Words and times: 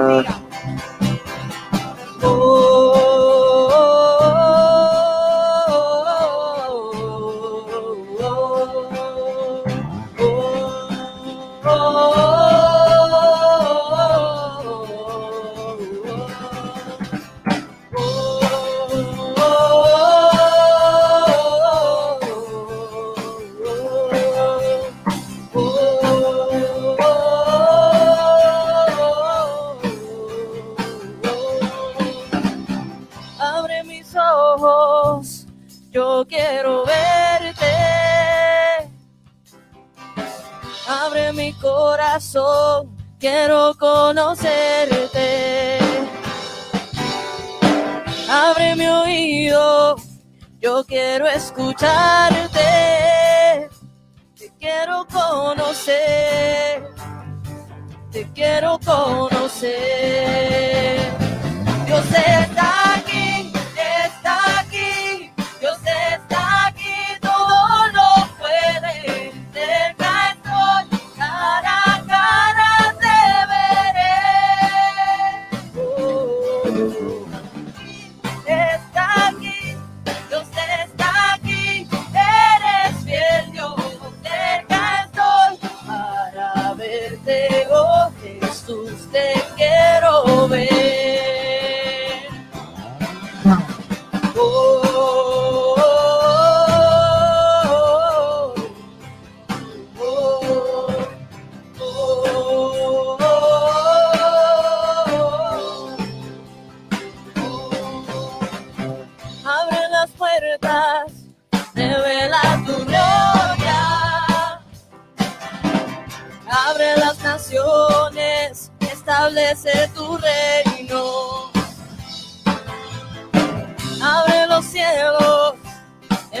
for 0.00 0.49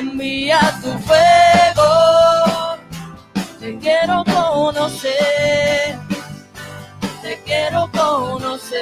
envía 0.00 0.58
tu 0.82 0.90
fuego, 1.00 2.76
te 3.58 3.78
quiero 3.78 4.24
conocer, 4.24 5.98
te 7.22 7.42
quiero 7.44 7.90
conocer, 7.92 8.80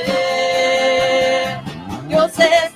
yo 2.09 2.29
sé 2.29 2.68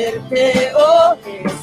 verte, 0.00 0.72
oh 0.76 1.59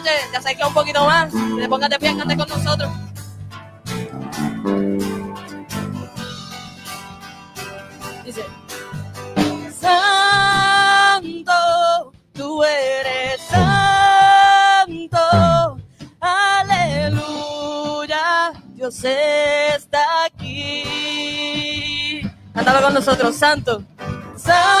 noche, 0.00 0.10
te 0.30 0.36
acerques 0.36 0.66
un 0.66 0.74
poquito 0.74 1.04
más, 1.04 1.32
te 1.32 1.68
pongas 1.68 1.90
de 1.90 1.98
pie, 1.98 2.16
cante 2.16 2.36
con 2.36 2.48
nosotros. 2.48 2.90
Dice, 8.24 8.44
Santo, 9.80 11.52
tú 12.32 12.62
eres 12.64 13.40
santo, 13.48 15.18
aleluya, 16.20 17.32
Dios 18.74 19.04
está 19.04 20.24
aquí. 20.24 22.22
Cántalo 22.54 22.82
con 22.82 22.94
nosotros, 22.94 23.36
santo. 23.36 23.82
Santo. 24.36 24.79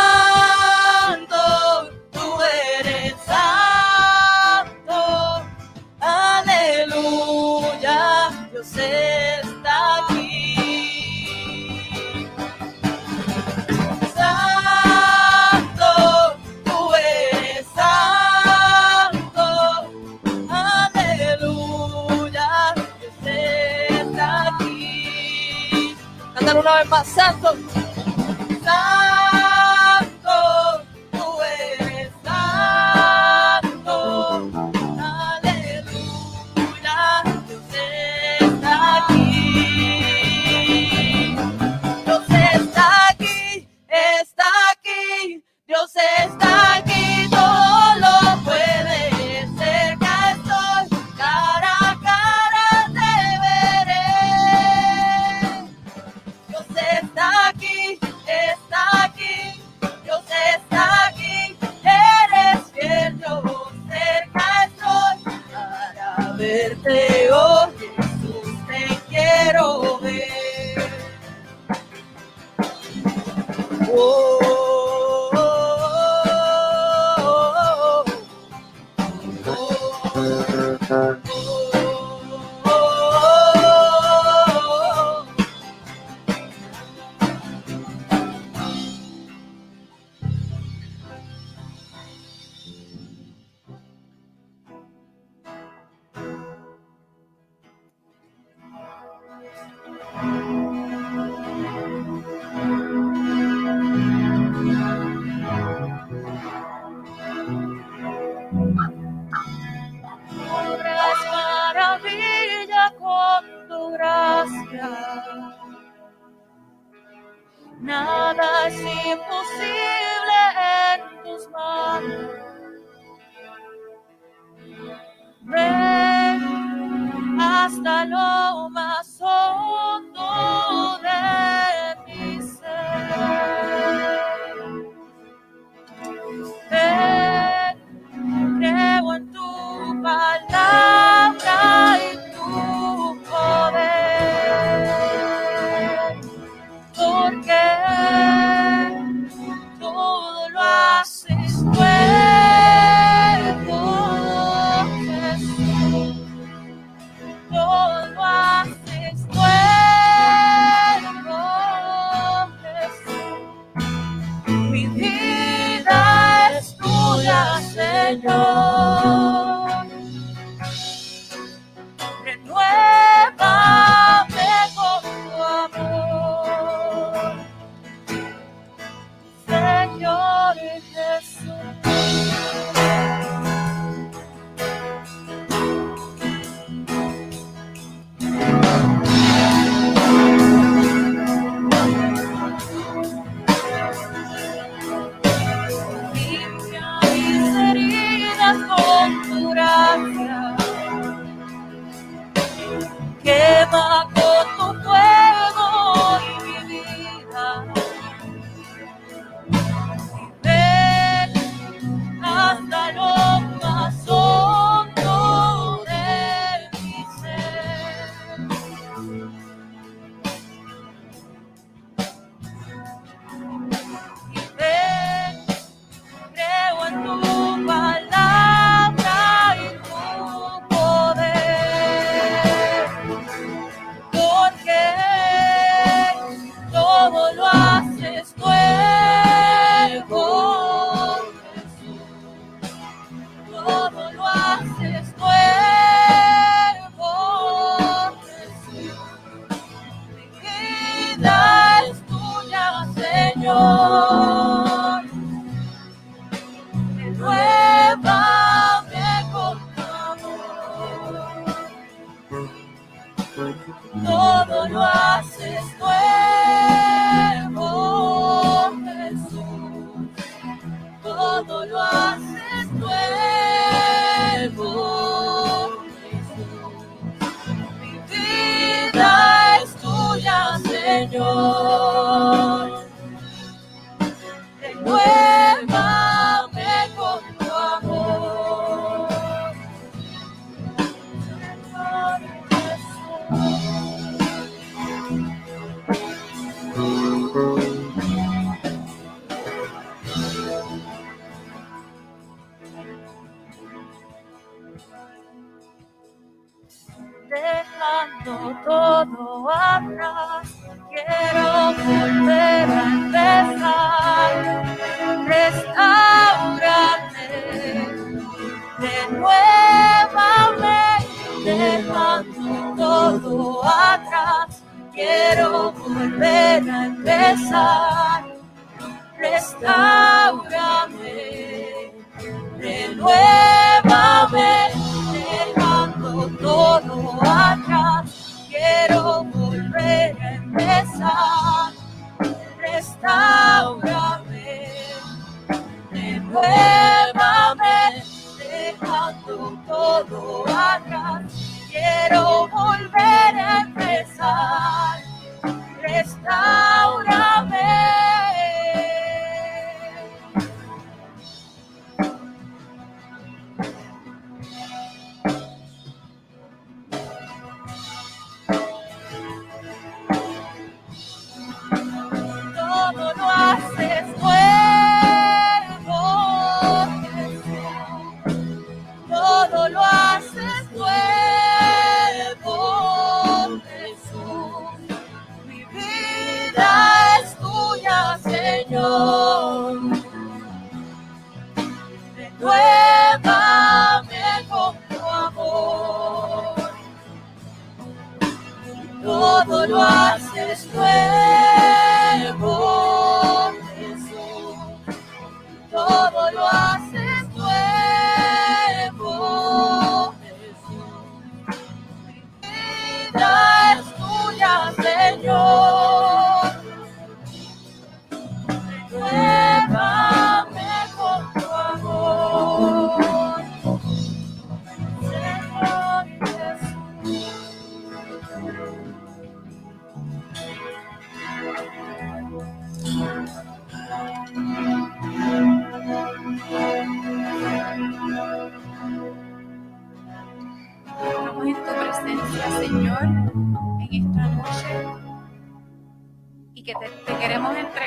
Todo 399.02 399.66
lo 399.66 399.82
haces 399.82 400.66
nuevo, 400.74 401.49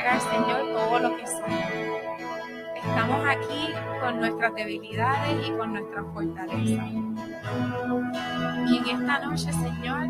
Señor, 0.03 0.73
todo 0.73 0.99
lo 0.99 1.15
que 1.15 1.25
somos. 1.25 1.63
Estamos 2.75 3.25
aquí 3.25 3.73
con 4.01 4.19
nuestras 4.19 4.53
debilidades 4.53 5.47
y 5.47 5.51
con 5.51 5.71
nuestras 5.71 6.05
fortalezas. 6.13 6.91
Y 8.67 8.77
en 8.77 8.99
esta 8.99 9.19
noche, 9.19 9.53
Señor, 9.53 10.09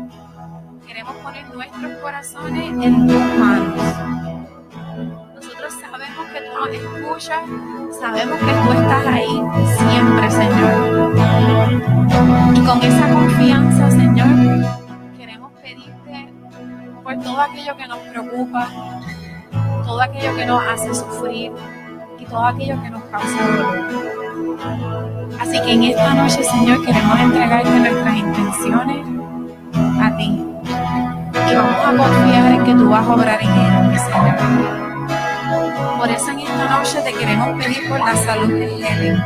queremos 0.84 1.14
poner 1.16 1.54
nuestros 1.54 1.92
corazones 2.02 2.84
en 2.84 3.06
tus 3.06 3.22
manos. 3.38 3.76
Nosotros 5.36 5.72
sabemos 5.80 6.26
que 6.32 6.40
tú 6.40 6.52
nos 6.58 6.68
escuchas, 6.68 7.42
sabemos 8.00 8.38
que 8.40 8.52
tú 8.52 8.72
estás 8.72 9.06
ahí 9.06 9.42
siempre, 9.78 10.30
Señor. 10.30 11.14
Y 12.56 12.60
con 12.66 12.82
esa 12.82 13.14
confianza, 13.14 13.90
Señor, 13.92 14.28
queremos 15.16 15.52
pedirte 15.62 16.32
por 17.02 17.16
todo 17.20 17.40
aquello 17.40 17.76
que 17.76 17.86
nos 17.86 17.98
preocupa, 17.98 18.68
todo 19.94 20.02
aquello 20.02 20.34
que 20.34 20.44
nos 20.44 20.60
hace 20.66 20.92
sufrir 20.92 21.52
y 22.18 22.24
todo 22.24 22.44
aquello 22.46 22.82
que 22.82 22.90
nos 22.90 23.02
causa 23.04 23.46
dolor. 23.46 23.88
Así 25.40 25.60
que 25.62 25.72
en 25.72 25.84
esta 25.84 26.14
noche, 26.14 26.42
Señor, 26.42 26.84
queremos 26.84 27.20
entregarte 27.20 27.70
nuestras 27.70 28.16
intenciones 28.16 29.06
a 30.02 30.16
ti. 30.16 30.44
Y 31.48 31.54
vamos 31.54 31.86
a 31.86 31.96
confiar 31.96 32.52
en 32.54 32.64
que 32.64 32.74
tú 32.74 32.88
vas 32.88 33.06
a 33.06 33.14
obrar 33.14 33.40
en 33.40 33.50
ellas, 33.50 34.02
Señor. 34.02 34.36
Por 35.96 36.08
eso 36.10 36.30
en 36.32 36.40
esta 36.40 36.76
noche 36.76 37.00
te 37.02 37.12
queremos 37.12 37.64
pedir 37.64 37.88
por 37.88 38.00
la 38.00 38.16
salud 38.16 38.48
de 38.48 38.88
Helen. 38.88 39.24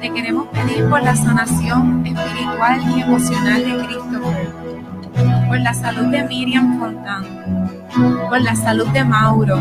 Te 0.00 0.12
queremos 0.12 0.46
pedir 0.50 0.88
por 0.88 1.02
la 1.02 1.16
sanación 1.16 2.06
espiritual 2.06 2.80
y 2.94 3.00
emocional 3.00 3.64
de 3.64 3.86
Christopher. 3.86 5.48
Por 5.48 5.58
la 5.58 5.74
salud 5.74 6.06
de 6.12 6.22
Miriam 6.22 6.78
Fontán. 6.78 7.77
Por 7.94 8.40
la 8.40 8.54
salud 8.54 8.86
de 8.88 9.04
Mauro. 9.04 9.58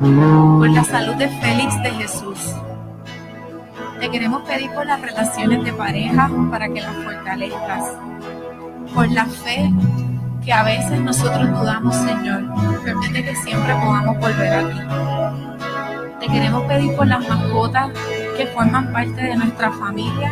Por 0.00 0.70
la 0.70 0.84
salud 0.84 1.14
de 1.14 1.28
Félix 1.28 1.82
de 1.82 1.90
Jesús. 1.90 2.38
Te 4.00 4.10
queremos 4.10 4.42
pedir 4.42 4.70
por 4.72 4.86
las 4.86 5.00
relaciones 5.00 5.64
de 5.64 5.72
pareja 5.72 6.30
para 6.50 6.68
que 6.68 6.80
las 6.80 6.94
fortalezcas. 6.96 7.84
Por 8.94 9.10
la 9.10 9.26
fe 9.26 9.70
que 10.44 10.52
a 10.52 10.62
veces 10.62 11.00
nosotros 11.00 11.48
dudamos, 11.50 11.94
Señor. 11.94 12.42
Permite 12.84 13.24
que 13.24 13.36
siempre 13.36 13.74
podamos 13.74 14.18
volver 14.18 14.52
a 14.52 14.68
ti. 14.68 16.20
Te 16.20 16.26
queremos 16.26 16.62
pedir 16.64 16.96
por 16.96 17.06
las 17.06 17.28
mascotas 17.28 17.90
que 18.36 18.46
forman 18.46 18.92
parte 18.92 19.22
de 19.22 19.36
nuestra 19.36 19.70
familia 19.70 20.30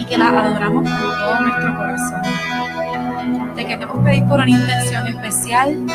y 0.00 0.04
que 0.06 0.16
las 0.16 0.32
adoramos 0.32 0.88
con 0.88 0.98
todo 0.98 1.40
nuestro 1.40 1.76
corazón. 1.76 2.22
Te 3.54 3.66
queremos 3.66 3.98
pedir 4.02 4.24
por 4.24 4.40
una 4.40 4.50
intención 4.50 5.06
especial, 5.06 5.86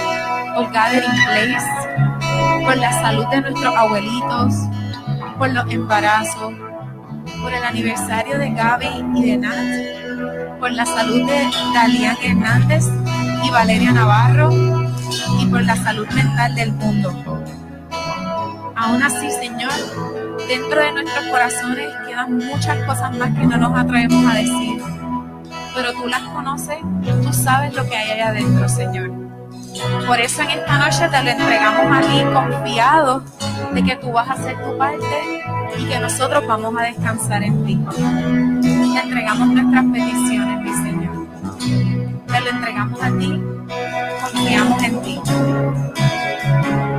por 0.55 0.71
Gathering 0.71 1.11
Place, 1.25 2.65
por 2.65 2.77
la 2.77 2.93
salud 3.01 3.25
de 3.31 3.41
nuestros 3.41 3.75
abuelitos, 3.75 4.53
por 5.39 5.51
los 5.51 5.71
embarazos, 5.71 6.53
por 7.41 7.51
el 7.51 7.63
aniversario 7.63 8.37
de 8.37 8.51
Gaby 8.51 9.05
y 9.15 9.25
de 9.31 9.37
Nat, 9.37 10.59
por 10.59 10.71
la 10.71 10.85
salud 10.85 11.25
de 11.27 11.49
Dalian 11.73 12.15
Hernández 12.23 12.85
y 13.43 13.49
Valeria 13.49 13.91
Navarro 13.91 14.51
y 15.39 15.45
por 15.47 15.63
la 15.63 15.75
salud 15.75 16.07
mental 16.09 16.53
del 16.53 16.71
mundo. 16.73 17.11
Aún 18.75 19.01
así, 19.01 19.31
Señor, 19.31 19.71
dentro 20.47 20.81
de 20.81 20.91
nuestros 20.91 21.25
corazones 21.25 21.93
quedan 22.07 22.37
muchas 22.37 22.77
cosas 22.85 23.17
más 23.17 23.31
que 23.37 23.45
no 23.45 23.57
nos 23.57 23.77
atrevemos 23.77 24.25
a 24.25 24.35
decir, 24.35 24.81
pero 25.73 25.91
tú 25.93 26.07
las 26.07 26.21
conoces, 26.21 26.77
tú 27.23 27.33
sabes 27.33 27.73
lo 27.73 27.85
que 27.85 27.95
hay 27.95 28.11
allá 28.11 28.29
adentro, 28.29 28.69
Señor. 28.69 29.11
Por 30.07 30.19
eso 30.19 30.41
en 30.43 30.51
esta 30.51 30.77
noche 30.77 31.09
te 31.09 31.23
lo 31.23 31.29
entregamos 31.29 31.97
a 31.97 32.01
ti 32.01 32.23
confiados 32.33 33.23
de 33.73 33.83
que 33.83 33.95
tú 33.97 34.11
vas 34.11 34.29
a 34.29 34.33
hacer 34.33 34.55
tu 34.63 34.77
parte 34.77 35.43
y 35.77 35.85
que 35.85 35.99
nosotros 35.99 36.47
vamos 36.47 36.73
a 36.77 36.83
descansar 36.83 37.43
en 37.43 37.65
ti. 37.65 37.79
Te 38.61 38.99
entregamos 38.99 39.47
nuestras 39.49 39.85
peticiones, 39.91 40.61
mi 40.61 40.73
Señor. 40.73 41.27
Te 42.27 42.41
lo 42.41 42.49
entregamos 42.49 43.01
a 43.01 43.17
ti, 43.17 43.43
confiamos 44.21 44.83
en 44.83 45.01
ti. 45.01 45.21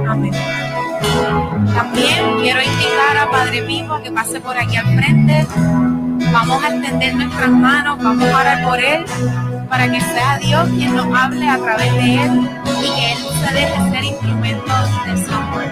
Amén. 0.08 0.55
También 1.74 2.40
quiero 2.40 2.62
invitar 2.62 3.16
a 3.18 3.30
Padre 3.30 3.62
Vivo 3.62 4.00
que 4.02 4.10
pase 4.10 4.40
por 4.40 4.56
aquí 4.56 4.76
al 4.76 4.86
frente. 4.96 5.46
Vamos 6.32 6.64
a 6.64 6.68
extender 6.68 7.14
nuestras 7.14 7.50
manos, 7.50 8.02
vamos 8.02 8.28
a 8.28 8.40
orar 8.40 8.64
por 8.64 8.80
Él, 8.80 9.04
para 9.68 9.90
que 9.90 10.00
sea 10.00 10.38
Dios 10.38 10.68
quien 10.70 10.94
nos 10.96 11.06
hable 11.18 11.48
a 11.48 11.58
través 11.58 11.92
de 11.94 12.24
Él 12.24 12.50
y 12.64 12.70
que 12.80 13.12
Él 13.12 13.18
se 13.18 13.54
deje 13.54 13.90
ser 13.90 14.04
instrumento 14.04 14.72
de 15.06 15.24
su 15.24 15.34
amor. 15.34 15.64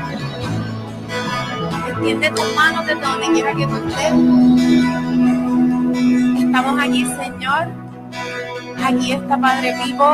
Extiende 1.88 2.30
tus 2.30 2.56
manos 2.56 2.86
desde 2.86 3.00
donde 3.00 3.26
quiera 3.32 3.54
que 3.54 3.66
tú 3.66 3.76
estés. 3.76 4.12
Estamos 6.44 6.80
aquí, 6.80 7.06
Señor. 7.06 7.68
Aquí 8.84 9.12
está 9.12 9.38
Padre 9.38 9.74
Vivo, 9.84 10.06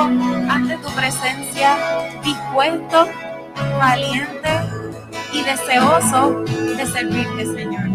ante 0.49 0.77
tu 0.77 0.89
presencia, 0.95 1.77
dispuesto, 2.23 3.09
valiente 3.79 4.50
y 5.33 5.43
deseoso 5.43 6.45
de 6.77 6.87
servirte, 6.87 7.47
Señor. 7.47 7.89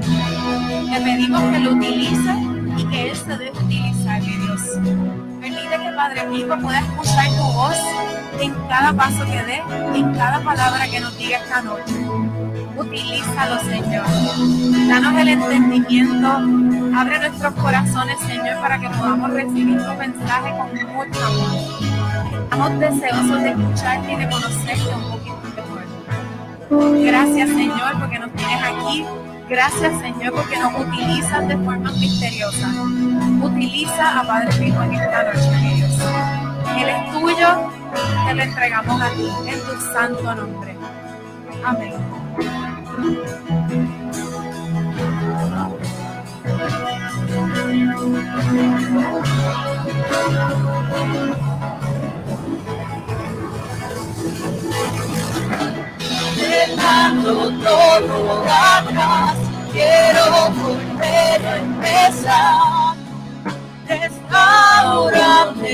Te 0.92 1.02
pedimos 1.02 1.42
que 1.42 1.60
lo 1.60 1.72
utilices 1.72 2.38
y 2.78 2.86
que 2.86 3.12
Él 3.12 3.18
se 3.18 3.38
deje 3.38 3.52
utilizar, 3.52 4.22
mi 4.22 4.38
Dios. 4.38 4.62
Permite 5.42 5.70
que 5.70 5.92
Padre 5.96 6.30
Vivo 6.30 6.58
pueda 6.62 6.80
escuchar 6.80 7.28
tu 7.30 7.44
voz 7.54 7.78
en 8.40 8.54
cada 8.68 8.94
paso 8.94 9.26
que 9.26 9.44
dé, 9.44 9.64
en 9.96 10.14
cada 10.14 10.40
palabra 10.42 10.88
que 10.88 11.00
nos 11.00 11.18
diga 11.18 11.38
esta 11.38 11.62
noche. 11.62 11.94
Utilízalo, 12.78 13.60
Señor. 13.62 14.06
Danos 14.88 15.22
el 15.22 15.28
entendimiento. 15.30 16.28
Abre 16.98 17.20
nuestros 17.20 17.54
corazones, 17.56 18.18
Señor, 18.20 18.60
para 18.62 18.80
que 18.80 18.90
podamos 18.90 19.32
recibir 19.32 19.78
tu 19.78 19.94
mensaje 19.94 20.52
con 20.58 20.96
mucho 20.96 21.26
amor. 21.26 22.44
Estamos 22.44 22.80
deseosos 22.80 23.42
de 23.42 23.50
escucharte 23.50 24.12
y 24.12 24.16
de 24.16 24.30
conocerte 24.30 24.96
un 24.96 25.12
poquito. 25.12 25.45
Gracias, 26.70 27.50
Señor, 27.50 28.00
porque 28.00 28.20
nos 28.20 28.32
tienes 28.34 28.64
aquí. 28.64 29.06
Gracias, 29.48 30.00
Señor, 30.00 30.34
porque 30.34 30.58
nos 30.58 30.74
utilizas 30.80 31.48
de 31.48 31.58
forma 31.58 31.92
misteriosa. 31.92 32.68
Utiliza 33.42 34.20
a 34.20 34.24
Padre 34.28 34.58
Vivo 34.60 34.82
en 34.82 34.94
esta 34.94 35.24
noche, 35.24 35.76
Dios. 35.76 36.00
Él 36.78 36.90
es 36.90 37.12
tuyo, 37.12 37.70
te 38.28 38.34
lo 38.34 38.42
entregamos 38.42 39.02
a 39.02 39.10
ti, 39.12 39.30
en 39.48 39.60
tu 39.60 39.82
santo 39.94 40.36
nombre. 40.36 40.76
Amén. 41.64 41.94
Todo 57.64 58.44
atrás, 58.44 59.38
quiero 59.72 60.50
volver 60.52 61.46
a 61.46 61.58
empezar. 61.58 62.96
Restaurame 63.88 65.72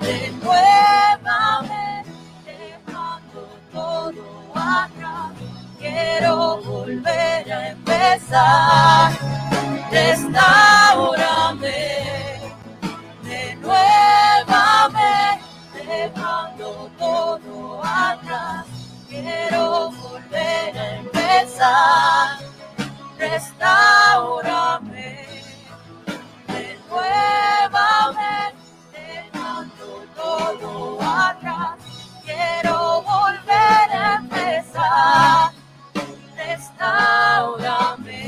de 0.00 0.16
nuevamente, 0.42 2.10
dejando 2.44 3.40
todo 3.72 4.24
atrás, 4.54 5.32
quiero 5.78 6.32
volver 6.62 7.52
a 7.52 7.68
empezar. 7.68 9.12
Restaurame 9.90 11.70
de 13.22 13.56
nuevamente, 13.62 15.44
dejando 15.72 16.90
todo 16.98 17.80
atrás 17.84 18.66
quiero 19.08 19.90
volver 19.90 20.78
a 20.78 20.96
empezar. 20.98 22.38
Restaurame 23.18 24.66
de 26.48 26.78
dejando 28.92 30.06
todo 30.14 30.98
atrás. 31.02 31.78
Quiero 32.24 33.02
volver 33.02 33.90
a 33.92 34.16
empezar. 34.16 35.52
Restaurame. 36.36 38.26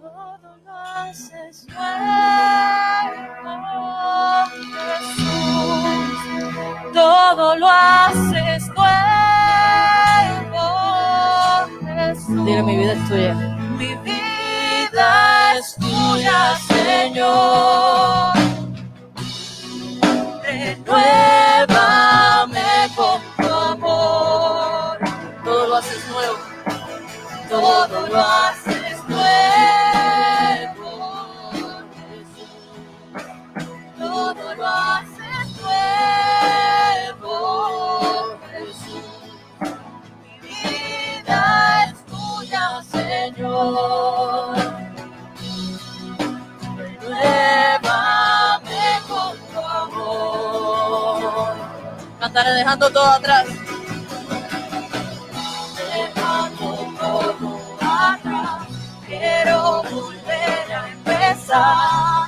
Todo 0.00 0.56
lo 0.64 0.76
haces 0.76 1.66
nuevo, 1.68 2.67
todo 6.92 7.56
lo 7.56 7.68
haces 7.68 8.68
nuevo. 8.68 8.88
Jesús. 11.84 12.44
Dile, 12.44 12.62
mi 12.62 12.76
vida 12.76 12.92
es 12.92 13.08
tuya. 13.08 13.34
Mi 13.78 13.94
vida 13.96 15.54
es 15.56 15.74
tuya, 15.76 16.56
Señor. 16.68 18.32
Renuévame 20.42 21.78
con 22.96 23.20
tu 23.36 23.48
amor. 23.52 24.98
Todo 25.44 25.66
lo 25.66 25.76
haces 25.76 26.08
nuevo. 26.08 26.38
Todo 27.48 28.06
lo 28.08 28.20
haces 28.20 28.77
Señor. 43.34 44.56
Renuévame 46.78 47.82
con 49.06 49.36
tu 49.52 49.60
amor. 49.60 51.52
Cantaré 52.20 52.52
dejando 52.52 52.90
todo 52.90 53.04
atrás. 53.04 53.46
Dejando 55.76 56.68
todo 56.98 57.76
atrás, 57.80 58.66
quiero 59.06 59.82
volver 59.82 60.72
a 60.72 60.88
empezar. 60.90 62.27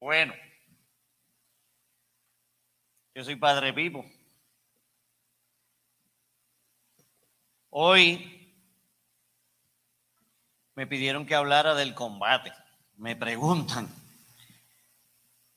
Bueno, 0.00 0.32
yo 3.14 3.24
soy 3.24 3.34
Padre 3.34 3.72
Vivo. 3.72 4.04
Hoy 7.70 8.54
me 10.76 10.86
pidieron 10.86 11.26
que 11.26 11.34
hablara 11.34 11.74
del 11.74 11.94
combate. 11.94 12.52
Me 12.96 13.16
preguntan, 13.16 13.88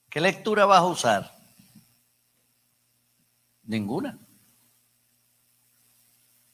¿qué 0.09 0.19
lectura 0.19 0.65
vas 0.65 0.79
a 0.79 0.85
usar? 0.85 1.31
Ninguna. 3.63 4.17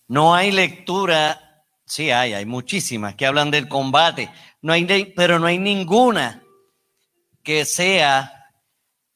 No 0.10 0.36
hay 0.36 0.52
lectura, 0.52 1.66
sí 1.86 2.12
hay, 2.12 2.34
hay 2.34 2.46
muchísimas 2.46 3.16
que 3.16 3.26
hablan 3.26 3.50
del 3.50 3.70
combate, 3.70 4.30
no 4.62 4.74
hay, 4.74 5.14
pero 5.16 5.40
no 5.40 5.48
hay 5.48 5.58
ninguna 5.58 6.44
que 7.48 7.64
sea 7.64 8.50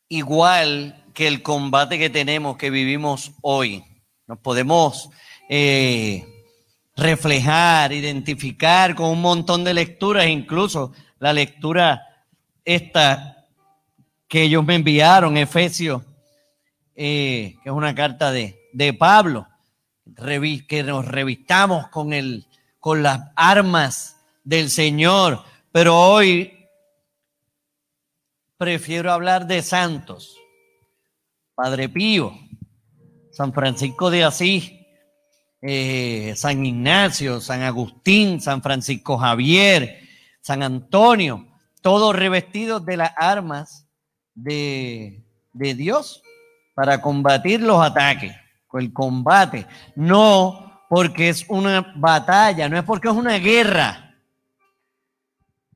igual 0.07 1.03
que 1.13 1.27
el 1.27 1.43
combate 1.43 1.99
que 1.99 2.09
tenemos, 2.09 2.55
que 2.55 2.69
vivimos 2.69 3.33
hoy. 3.41 3.83
Nos 4.25 4.39
podemos 4.39 5.09
eh, 5.49 6.25
reflejar, 6.95 7.91
identificar 7.91 8.95
con 8.95 9.09
un 9.09 9.19
montón 9.19 9.65
de 9.65 9.73
lecturas, 9.73 10.27
incluso 10.27 10.93
la 11.19 11.33
lectura 11.33 12.07
esta 12.63 13.47
que 14.29 14.43
ellos 14.43 14.63
me 14.63 14.75
enviaron, 14.75 15.35
Efesios, 15.35 16.01
eh, 16.95 17.57
que 17.61 17.69
es 17.69 17.75
una 17.75 17.93
carta 17.93 18.31
de, 18.31 18.61
de 18.71 18.93
Pablo, 18.93 19.45
que 20.69 20.83
nos 20.83 21.03
revistamos 21.03 21.89
con, 21.89 22.13
el, 22.13 22.47
con 22.79 23.03
las 23.03 23.23
armas 23.35 24.21
del 24.45 24.69
Señor, 24.69 25.43
pero 25.73 25.99
hoy 25.99 26.60
prefiero 28.61 29.11
hablar 29.11 29.47
de 29.47 29.63
santos. 29.63 30.37
Padre 31.55 31.89
Pío, 31.89 32.31
San 33.31 33.53
Francisco 33.53 34.11
de 34.11 34.23
Asís, 34.23 34.71
eh, 35.63 36.33
San 36.35 36.63
Ignacio, 36.63 37.41
San 37.41 37.63
Agustín, 37.63 38.39
San 38.39 38.61
Francisco 38.61 39.17
Javier, 39.17 40.01
San 40.41 40.61
Antonio, 40.61 41.47
todos 41.81 42.15
revestidos 42.15 42.85
de 42.85 42.97
las 42.97 43.13
armas 43.17 43.87
de, 44.35 45.25
de 45.53 45.73
Dios 45.73 46.21
para 46.75 47.01
combatir 47.01 47.61
los 47.61 47.83
ataques, 47.83 48.35
el 48.73 48.93
combate. 48.93 49.65
No 49.95 50.83
porque 50.87 51.29
es 51.29 51.47
una 51.49 51.93
batalla, 51.95 52.69
no 52.69 52.77
es 52.77 52.83
porque 52.83 53.07
es 53.07 53.15
una 53.15 53.39
guerra, 53.39 54.10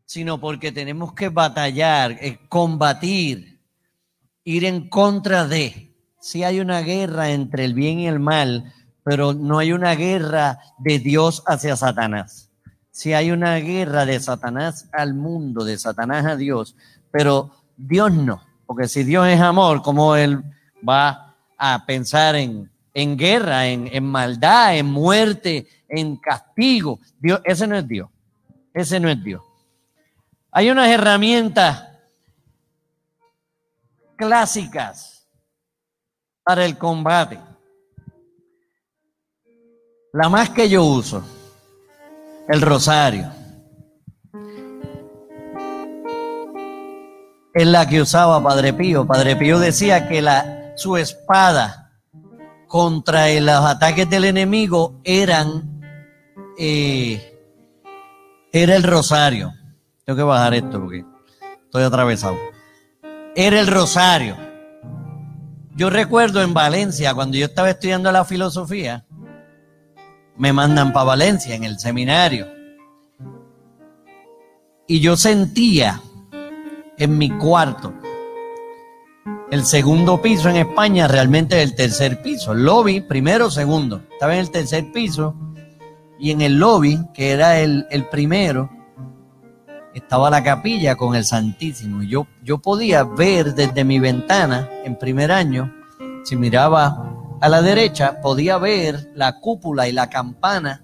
sino 0.06 0.40
porque 0.40 0.72
tenemos 0.72 1.14
que 1.14 1.30
batallar, 1.30 2.12
eh, 2.22 2.40
combatir, 2.48 3.60
ir 4.44 4.66
en 4.66 4.88
contra 4.90 5.48
de. 5.48 5.94
Si 6.20 6.44
hay 6.44 6.60
una 6.60 6.82
guerra 6.82 7.32
entre 7.32 7.66
el 7.66 7.74
bien 7.74 8.00
y 8.00 8.08
el 8.08 8.20
mal, 8.20 8.74
pero 9.04 9.34
no 9.34 9.60
hay 9.60 9.72
una 9.72 9.96
guerra 9.96 10.60
de 10.80 11.00
Dios 11.00 11.44
hacia 11.46 11.76
Satanás. 11.76 12.50
Si 12.92 13.14
hay 13.14 13.32
una 13.32 13.56
guerra 13.58 14.06
de 14.06 14.20
Satanás 14.20 14.90
al 14.94 15.14
mundo, 15.14 15.66
de 15.66 15.78
Satanás 15.78 16.26
a 16.26 16.36
Dios, 16.36 16.76
pero 17.12 17.52
Dios 17.76 18.14
no, 18.14 18.42
porque 18.66 18.88
si 18.88 19.04
Dios 19.04 19.28
es 19.28 19.40
amor, 19.42 19.82
¿cómo 19.82 20.16
Él 20.16 20.42
va 20.88 21.36
a 21.58 21.86
pensar 21.86 22.36
en, 22.36 22.72
en 22.94 23.18
guerra, 23.18 23.68
en, 23.68 23.90
en 23.92 24.06
maldad, 24.06 24.78
en 24.78 24.88
muerte, 24.88 25.68
en 25.90 26.16
castigo? 26.18 27.00
Dios, 27.20 27.42
ese 27.44 27.68
no 27.68 27.76
es 27.76 27.88
Dios, 27.88 28.10
ese 28.74 29.00
no 29.00 29.10
es 29.10 29.22
Dios. 29.24 29.44
Hay 30.58 30.70
unas 30.70 30.88
herramientas 30.88 31.84
clásicas 34.16 35.28
para 36.46 36.64
el 36.64 36.78
combate. 36.78 37.38
La 40.14 40.30
más 40.30 40.52
que 40.52 40.70
yo 40.70 40.86
uso, 40.86 41.22
el 42.48 42.62
rosario. 42.62 43.30
Es 47.54 47.68
la 47.68 47.86
que 47.86 48.02
usaba 48.02 48.42
Padre 48.42 48.72
Pío. 48.72 49.06
Padre 49.06 49.36
Pío 49.36 49.60
decía 49.60 50.08
que 50.08 50.22
la, 50.22 50.72
su 50.78 50.96
espada 50.96 52.00
contra 52.70 53.28
los 53.42 53.66
ataques 53.66 54.10
del 54.10 54.24
enemigo 54.24 55.02
eran 55.04 55.82
eh, 56.58 57.44
era 58.54 58.78
el 58.78 58.84
rosario. 58.84 59.52
Tengo 60.06 60.18
que 60.18 60.24
bajar 60.24 60.54
esto 60.54 60.80
porque 60.80 61.04
estoy 61.64 61.84
atravesado. 61.84 62.38
Era 63.36 63.60
el 63.60 63.66
rosario. 63.66 64.38
Yo 65.76 65.90
recuerdo 65.90 66.44
en 66.44 66.54
Valencia, 66.54 67.16
cuando 67.16 67.38
yo 67.38 67.48
estaba 67.48 67.72
estudiando 67.72 68.12
la 68.12 68.24
filosofía, 68.24 69.04
me 70.38 70.54
mandan 70.54 70.94
para 70.94 71.06
Valencia 71.06 71.56
en 71.56 71.64
el 71.64 71.80
seminario. 71.80 72.48
Y 74.88 75.00
yo 75.00 75.18
sentía 75.18 76.00
en 76.98 77.18
mi 77.18 77.32
cuarto, 77.32 77.92
el 79.50 79.66
segundo 79.66 80.22
piso 80.22 80.50
en 80.50 80.58
España 80.58 81.08
realmente 81.08 81.64
el 81.64 81.76
tercer 81.76 82.22
piso. 82.22 82.54
Lobby, 82.54 83.02
primero, 83.02 83.50
segundo. 83.50 84.04
Estaba 84.12 84.36
en 84.36 84.42
el 84.42 84.52
tercer 84.52 84.92
piso 84.92 85.36
y 86.20 86.30
en 86.30 86.42
el 86.42 86.60
lobby, 86.60 87.00
que 87.14 87.32
era 87.32 87.60
el, 87.60 87.88
el 87.90 88.06
primero, 88.06 88.70
estaba 89.96 90.30
la 90.30 90.44
capilla 90.44 90.96
con 90.96 91.16
el 91.16 91.24
Santísimo. 91.24 92.04
Yo, 92.04 92.28
yo 92.44 92.58
podía 92.60 93.04
ver 93.04 93.56
desde 93.56 93.86
mi 93.86 94.00
ventana 94.00 94.70
en 94.84 94.98
primer 94.98 95.32
año, 95.32 95.74
si 96.26 96.36
miraba 96.36 97.14
a 97.40 97.50
la 97.50 97.62
derecha, 97.62 98.20
podía 98.22 98.58
ver 98.58 99.10
la 99.16 99.40
cúpula 99.40 99.88
y 99.88 99.94
la 99.94 100.10
campana 100.10 100.84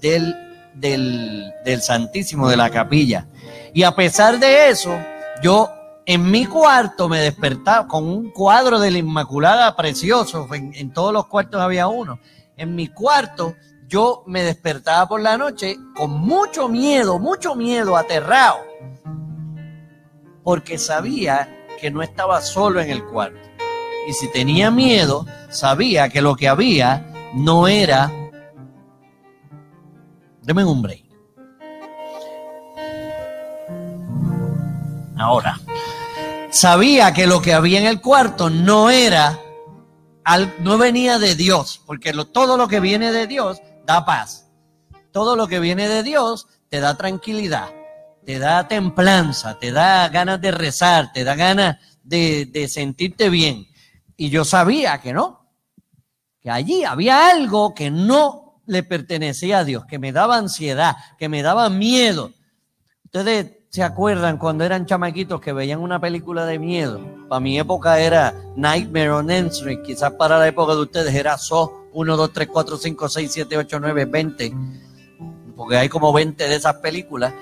del, 0.00 0.34
del, 0.74 1.52
del 1.64 1.82
Santísimo 1.82 2.48
de 2.48 2.56
la 2.56 2.70
capilla. 2.70 3.26
Y 3.74 3.82
a 3.82 3.94
pesar 3.96 4.38
de 4.38 4.68
eso, 4.68 4.96
yo 5.42 5.68
en 6.06 6.30
mi 6.30 6.46
cuarto 6.46 7.08
me 7.08 7.18
despertaba 7.18 7.88
con 7.88 8.04
un 8.04 8.30
cuadro 8.30 8.78
de 8.78 8.92
la 8.92 8.98
Inmaculada 8.98 9.74
precioso, 9.74 10.48
en 10.54 10.92
todos 10.92 11.12
los 11.12 11.26
cuartos 11.26 11.60
había 11.60 11.88
uno. 11.88 12.20
En 12.56 12.74
mi 12.74 12.88
cuarto 12.88 13.56
yo 13.88 14.22
me 14.26 14.42
despertaba 14.42 15.08
por 15.08 15.20
la 15.22 15.38
noche 15.38 15.78
con 15.96 16.10
mucho 16.10 16.68
miedo, 16.68 17.18
mucho 17.18 17.54
miedo, 17.54 17.96
aterrado, 17.96 18.58
porque 20.44 20.76
sabía 20.76 21.66
que 21.80 21.90
no 21.90 22.02
estaba 22.02 22.42
solo 22.42 22.80
en 22.80 22.90
el 22.90 23.04
cuarto. 23.06 23.40
Y 24.06 24.12
si 24.12 24.30
tenía 24.30 24.70
miedo, 24.70 25.26
sabía 25.48 26.10
que 26.10 26.20
lo 26.20 26.36
que 26.36 26.48
había 26.48 27.30
no 27.34 27.66
era... 27.66 28.12
Deme 30.42 30.64
un 30.64 30.82
break. 30.82 31.04
Ahora, 35.16 35.58
sabía 36.50 37.12
que 37.12 37.26
lo 37.26 37.40
que 37.40 37.54
había 37.54 37.80
en 37.80 37.86
el 37.86 38.00
cuarto 38.00 38.50
no 38.50 38.88
era, 38.88 39.38
no 40.60 40.78
venía 40.78 41.18
de 41.18 41.34
Dios, 41.34 41.82
porque 41.86 42.12
todo 42.32 42.56
lo 42.56 42.68
que 42.68 42.80
viene 42.80 43.12
de 43.12 43.26
Dios 43.26 43.60
da 43.88 44.04
paz. 44.04 44.46
Todo 45.12 45.34
lo 45.34 45.48
que 45.48 45.60
viene 45.60 45.88
de 45.88 46.02
Dios 46.02 46.46
te 46.68 46.78
da 46.78 46.98
tranquilidad, 46.98 47.70
te 48.26 48.38
da 48.38 48.68
templanza, 48.68 49.58
te 49.58 49.72
da 49.72 50.10
ganas 50.10 50.40
de 50.42 50.50
rezar, 50.50 51.10
te 51.14 51.24
da 51.24 51.34
ganas 51.34 51.78
de, 52.02 52.44
de 52.44 52.68
sentirte 52.68 53.30
bien. 53.30 53.66
Y 54.14 54.28
yo 54.28 54.44
sabía 54.44 55.00
que 55.00 55.14
no, 55.14 55.50
que 56.38 56.50
allí 56.50 56.84
había 56.84 57.30
algo 57.30 57.74
que 57.74 57.90
no 57.90 58.60
le 58.66 58.82
pertenecía 58.82 59.60
a 59.60 59.64
Dios, 59.64 59.86
que 59.86 59.98
me 59.98 60.12
daba 60.12 60.36
ansiedad, 60.36 60.96
que 61.18 61.30
me 61.30 61.42
daba 61.42 61.70
miedo. 61.70 62.32
Ustedes 63.04 63.52
se 63.70 63.82
acuerdan 63.82 64.36
cuando 64.36 64.64
eran 64.64 64.84
chamaquitos 64.84 65.40
que 65.40 65.54
veían 65.54 65.80
una 65.80 65.98
película 65.98 66.44
de 66.44 66.58
miedo. 66.58 67.00
Para 67.30 67.40
mi 67.40 67.58
época 67.58 67.98
era 67.98 68.34
Nightmare 68.54 69.12
on 69.12 69.30
Elm 69.30 69.46
Street, 69.46 69.80
quizás 69.82 70.12
para 70.12 70.38
la 70.38 70.46
época 70.46 70.74
de 70.74 70.82
ustedes 70.82 71.14
era 71.14 71.38
So 71.38 71.77
1, 71.92 72.16
2, 72.16 72.32
3, 72.32 72.48
4, 72.52 72.76
5, 72.76 73.08
6, 73.08 73.30
7, 73.32 73.56
8, 73.56 73.80
9, 73.80 74.04
20, 74.04 74.54
porque 75.56 75.76
hay 75.76 75.88
como 75.88 76.12
20 76.12 76.48
de 76.48 76.54
esas 76.54 76.76
películas. 76.76 77.32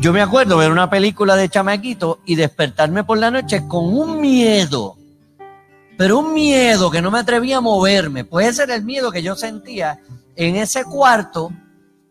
Yo 0.00 0.12
me 0.12 0.22
acuerdo 0.22 0.56
ver 0.56 0.70
una 0.70 0.88
película 0.88 1.36
de 1.36 1.48
chamaquito 1.48 2.20
y 2.24 2.34
despertarme 2.34 3.04
por 3.04 3.18
la 3.18 3.30
noche 3.30 3.66
con 3.68 3.84
un 3.84 4.20
miedo, 4.20 4.96
pero 5.98 6.18
un 6.18 6.32
miedo 6.32 6.90
que 6.90 7.02
no 7.02 7.10
me 7.10 7.18
atrevía 7.18 7.58
a 7.58 7.60
moverme. 7.60 8.24
Pues 8.24 8.48
ese 8.48 8.62
era 8.62 8.74
el 8.74 8.84
miedo 8.84 9.12
que 9.12 9.22
yo 9.22 9.36
sentía 9.36 10.00
en 10.36 10.56
ese 10.56 10.84
cuarto 10.84 11.50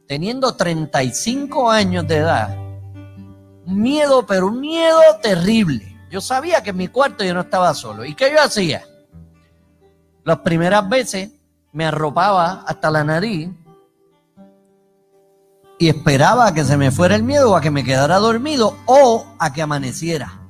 teniendo 0.08 0.56
35 0.56 1.70
años 1.70 2.08
de 2.08 2.18
edad, 2.18 2.56
un 3.66 3.82
miedo, 3.82 4.26
pero 4.26 4.48
un 4.48 4.60
miedo 4.60 5.00
terrible. 5.22 5.98
Yo 6.10 6.22
sabía 6.22 6.64
que 6.64 6.72
en 6.72 6.78
mi 6.78 6.88
cuarto 6.88 7.24
yo 7.24 7.34
no 7.34 7.42
estaba 7.42 7.74
solo. 7.74 8.04
¿Y 8.04 8.16
qué 8.16 8.32
yo 8.32 8.42
hacía? 8.42 8.84
Las 10.30 10.42
primeras 10.42 10.88
veces 10.88 11.32
me 11.72 11.86
arropaba 11.86 12.64
hasta 12.68 12.92
la 12.92 13.04
nariz 13.04 13.50
y 15.80 15.90
esperaba 15.90 16.46
a 16.46 16.54
que 16.54 16.64
se 16.64 16.78
me 16.78 16.92
fuera 16.92 17.16
el 17.16 17.24
miedo, 17.24 17.56
a 17.56 17.62
que 17.62 17.72
me 17.72 17.84
quedara 17.84 18.20
dormido 18.20 18.78
o 18.86 19.26
a 19.40 19.52
que 19.52 19.64
amaneciera. 19.64 20.48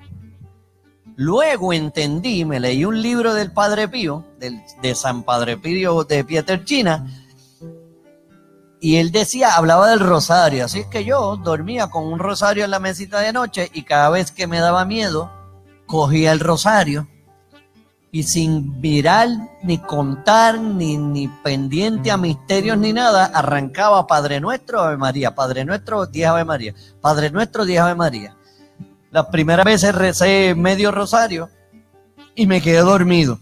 Luego 1.15 1.71
entendí, 1.71 2.43
me 2.43 2.59
leí 2.59 2.83
un 2.83 3.01
libro 3.01 3.33
del 3.33 3.53
Padre 3.53 3.87
Pío, 3.87 4.25
de 4.37 4.95
San 4.95 5.23
Padre 5.23 5.55
Pío 5.55 6.03
de 6.03 6.25
Pieterchina, 6.25 7.07
y 8.81 8.97
él 8.97 9.13
decía, 9.13 9.55
hablaba 9.55 9.91
del 9.91 10.01
rosario, 10.01 10.65
así 10.65 10.79
es 10.79 10.87
que 10.87 11.05
yo 11.05 11.37
dormía 11.37 11.87
con 11.87 12.03
un 12.03 12.19
rosario 12.19 12.65
en 12.65 12.71
la 12.71 12.79
mesita 12.79 13.21
de 13.21 13.31
noche 13.31 13.71
y 13.73 13.83
cada 13.83 14.09
vez 14.09 14.33
que 14.33 14.45
me 14.45 14.59
daba 14.59 14.83
miedo, 14.83 15.31
cogía 15.85 16.33
el 16.33 16.41
rosario 16.41 17.07
y 18.11 18.23
sin 18.23 18.79
mirar, 18.81 19.29
ni 19.61 19.77
contar, 19.77 20.59
ni, 20.59 20.97
ni 20.97 21.27
pendiente 21.27 22.09
a 22.09 22.17
misterios 22.17 22.77
ni 22.77 22.91
nada, 22.91 23.25
arrancaba 23.25 24.07
Padre 24.07 24.39
Nuestro, 24.39 24.81
Ave 24.81 24.97
María, 24.97 25.35
Padre 25.35 25.63
Nuestro, 25.63 26.07
10 26.07 26.27
Ave 26.27 26.45
María, 26.45 26.73
Padre 27.01 27.29
Nuestro, 27.29 27.65
10 27.65 27.81
Ave 27.81 27.95
María. 27.95 28.35
Las 29.11 29.27
primeras 29.27 29.65
veces 29.65 29.93
recé 29.93 30.55
medio 30.55 30.91
rosario 30.91 31.49
y 32.35 32.47
me 32.47 32.61
quedé 32.61 32.79
dormido. 32.79 33.39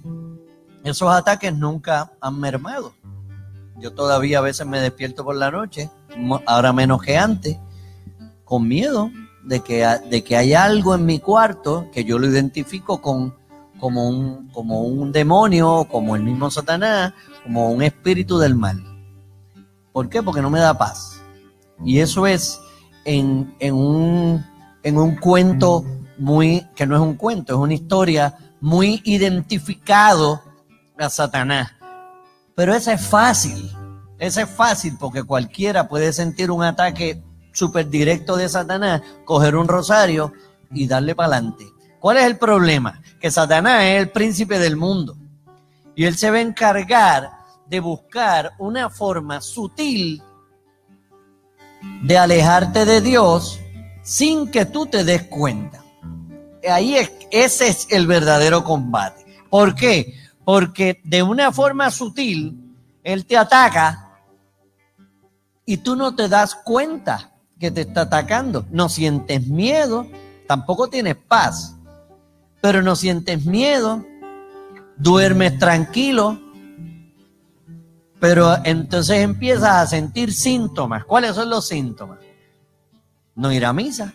Esos 0.84 1.12
ataques 1.12 1.54
nunca 1.54 2.12
han 2.20 2.40
mermado. 2.40 2.94
Yo 3.78 3.94
todavía 3.94 4.40
a 4.40 4.42
veces 4.42 4.66
me 4.66 4.80
despierto 4.80 5.24
por 5.24 5.36
la 5.36 5.52
noche, 5.52 5.90
ahora 6.46 6.74
menos 6.74 7.02
que 7.02 7.18
antes, 7.18 7.58
con 8.44 8.68
miedo 8.68 9.12
de 9.44 9.62
que, 9.62 9.86
de 10.10 10.24
que 10.24 10.36
hay 10.36 10.54
algo 10.54 10.96
en 10.96 11.06
mi 11.06 11.20
cuarto 11.20 11.90
que 11.94 12.04
yo 12.04 12.18
lo 12.20 12.28
identifico 12.28 13.02
con, 13.02 13.37
como, 13.80 14.08
un, 14.08 14.50
como 14.50 14.82
un 14.82 15.12
demonio, 15.12 15.88
como 15.90 16.16
el 16.16 16.24
mismo 16.24 16.50
Satanás, 16.50 17.14
como 17.44 17.72
un 17.72 17.82
espíritu 17.82 18.38
del 18.38 18.56
mal. 18.56 18.84
¿Por 19.92 20.10
qué? 20.10 20.22
Porque 20.22 20.42
no 20.42 20.50
me 20.50 20.60
da 20.60 20.78
paz. 20.78 21.22
Y 21.84 22.00
eso 22.00 22.28
es 22.28 22.60
en, 23.06 23.56
en, 23.60 23.74
un, 23.74 24.46
en 24.84 24.98
un 24.98 25.16
cuento 25.16 25.86
muy, 26.18 26.68
que 26.76 26.86
no 26.86 26.96
es 26.96 27.02
un 27.02 27.16
cuento, 27.16 27.54
es 27.54 27.60
una 27.60 27.74
historia 27.74 28.36
muy 28.60 29.02
identificado 29.06 30.42
a 30.98 31.10
Satanás. 31.10 31.72
Pero 32.56 32.74
ese 32.74 32.94
es 32.94 33.02
fácil. 33.02 33.72
Ese 34.20 34.42
es 34.42 34.50
fácil 34.50 34.98
porque 35.00 35.24
cualquiera 35.24 35.88
puede 35.88 36.12
sentir 36.12 36.50
un 36.50 36.64
ataque 36.64 37.24
súper 37.54 37.90
directo 37.90 38.36
de 38.36 38.50
Satanás, 38.50 39.02
coger 39.26 39.56
un 39.56 39.68
rosario 39.68 40.34
y 40.72 40.88
darle 40.88 41.16
para 41.16 41.38
adelante. 41.38 41.66
¿Cuál 42.08 42.20
es 42.20 42.24
el 42.24 42.38
problema? 42.38 43.02
Que 43.20 43.30
Satanás 43.30 43.84
es 43.84 44.00
el 44.00 44.10
príncipe 44.12 44.60
del 44.60 44.78
mundo. 44.78 45.18
Y 45.94 46.06
él 46.06 46.16
se 46.16 46.32
va 46.32 46.38
a 46.38 46.40
encargar 46.40 47.34
de 47.66 47.82
buscar 47.82 48.54
una 48.60 48.90
forma 48.90 49.42
sutil 49.42 50.24
de 52.02 52.18
alejarte 52.18 52.86
de 52.86 53.02
Dios 53.02 53.60
sin 54.04 54.50
que 54.50 54.64
tú 54.64 54.86
te 54.86 55.04
des 55.04 55.24
cuenta. 55.24 55.84
Ahí 56.72 56.96
es, 56.96 57.12
ese 57.30 57.68
es 57.68 57.88
el 57.90 58.08
verdadero 58.08 58.64
combate. 58.64 59.26
¿Por 59.50 59.76
qué? 59.76 60.14
Porque 60.46 61.02
de 61.04 61.24
una 61.24 61.52
forma 61.52 61.92
sutil, 61.92 62.74
Él 63.04 63.26
te 63.26 63.36
ataca 63.36 64.18
y 65.66 65.76
tú 65.76 65.98
no 65.98 66.16
te 66.16 66.30
das 66.30 66.56
cuenta 66.56 67.34
que 67.60 67.70
te 67.70 67.82
está 67.82 68.04
atacando. 68.04 68.66
No 68.72 68.88
sientes 68.88 69.46
miedo, 69.48 70.08
tampoco 70.48 70.88
tienes 70.88 71.18
paz, 71.18 71.77
pero 72.62 72.82
no 72.82 72.96
sientes 72.96 73.46
miedo, 73.46 74.06
duermes 74.98 75.58
tranquilo, 75.60 76.40
pero 78.20 78.58
entonces 78.64 79.20
empiezas 79.20 79.70
a 79.70 79.88
sentir 79.88 80.34
síntomas. 80.34 81.06
¿Cuáles 81.06 81.36
son 81.36 81.50
los 81.50 81.68
síntomas? 81.68 82.20
No 83.36 83.52
ir 83.52 83.66
a 83.66 83.74
misa, 83.74 84.14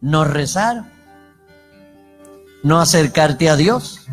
no 0.00 0.24
rezar, 0.24 0.84
no 2.62 2.80
acercarte 2.80 3.50
a 3.50 3.56
Dios. 3.56 4.06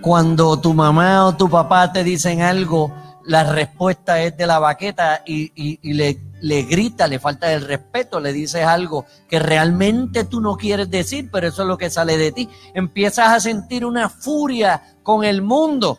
Cuando 0.00 0.58
tu 0.60 0.72
mamá 0.72 1.26
o 1.26 1.36
tu 1.36 1.50
papá 1.50 1.92
te 1.92 2.04
dicen 2.04 2.40
algo, 2.40 2.94
la 3.26 3.44
respuesta 3.52 4.22
es 4.22 4.36
de 4.36 4.46
la 4.46 4.58
baqueta 4.58 5.22
y, 5.26 5.52
y, 5.54 5.78
y 5.82 5.92
le, 5.94 6.25
le, 6.46 6.62
grita, 6.62 7.06
le 7.06 7.18
falta 7.18 7.52
el 7.52 7.62
respeto, 7.62 8.20
le 8.20 8.32
dices 8.32 8.64
algo 8.64 9.04
que 9.28 9.38
realmente 9.38 10.24
tú 10.24 10.40
no 10.40 10.56
quieres 10.56 10.90
decir, 10.90 11.28
pero 11.30 11.48
eso 11.48 11.62
es 11.62 11.68
lo 11.68 11.76
que 11.76 11.90
sale 11.90 12.16
de 12.16 12.32
ti. 12.32 12.48
Empiezas 12.74 13.28
a 13.28 13.40
sentir 13.40 13.84
una 13.84 14.08
furia 14.08 14.96
con 15.02 15.24
el 15.24 15.42
mundo. 15.42 15.98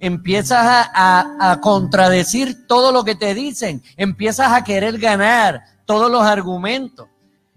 Empiezas 0.00 0.64
a, 0.64 0.90
a, 0.94 1.52
a 1.52 1.60
contradecir 1.60 2.66
todo 2.66 2.92
lo 2.92 3.04
que 3.04 3.14
te 3.14 3.34
dicen. 3.34 3.82
Empiezas 3.96 4.52
a 4.52 4.62
querer 4.64 4.98
ganar 4.98 5.64
todos 5.86 6.10
los 6.10 6.22
argumentos. 6.22 7.08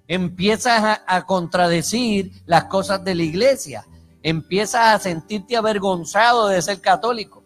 empiezas 0.07 0.83
a, 0.83 1.03
a 1.07 1.25
contradecir 1.25 2.31
las 2.45 2.65
cosas 2.65 3.01
de 3.03 3.15
la 3.15 3.23
iglesia, 3.23 3.85
empiezas 4.21 4.95
a 4.95 4.99
sentirte 4.99 5.55
avergonzado 5.55 6.49
de 6.49 6.61
ser 6.61 6.81
católico, 6.81 7.45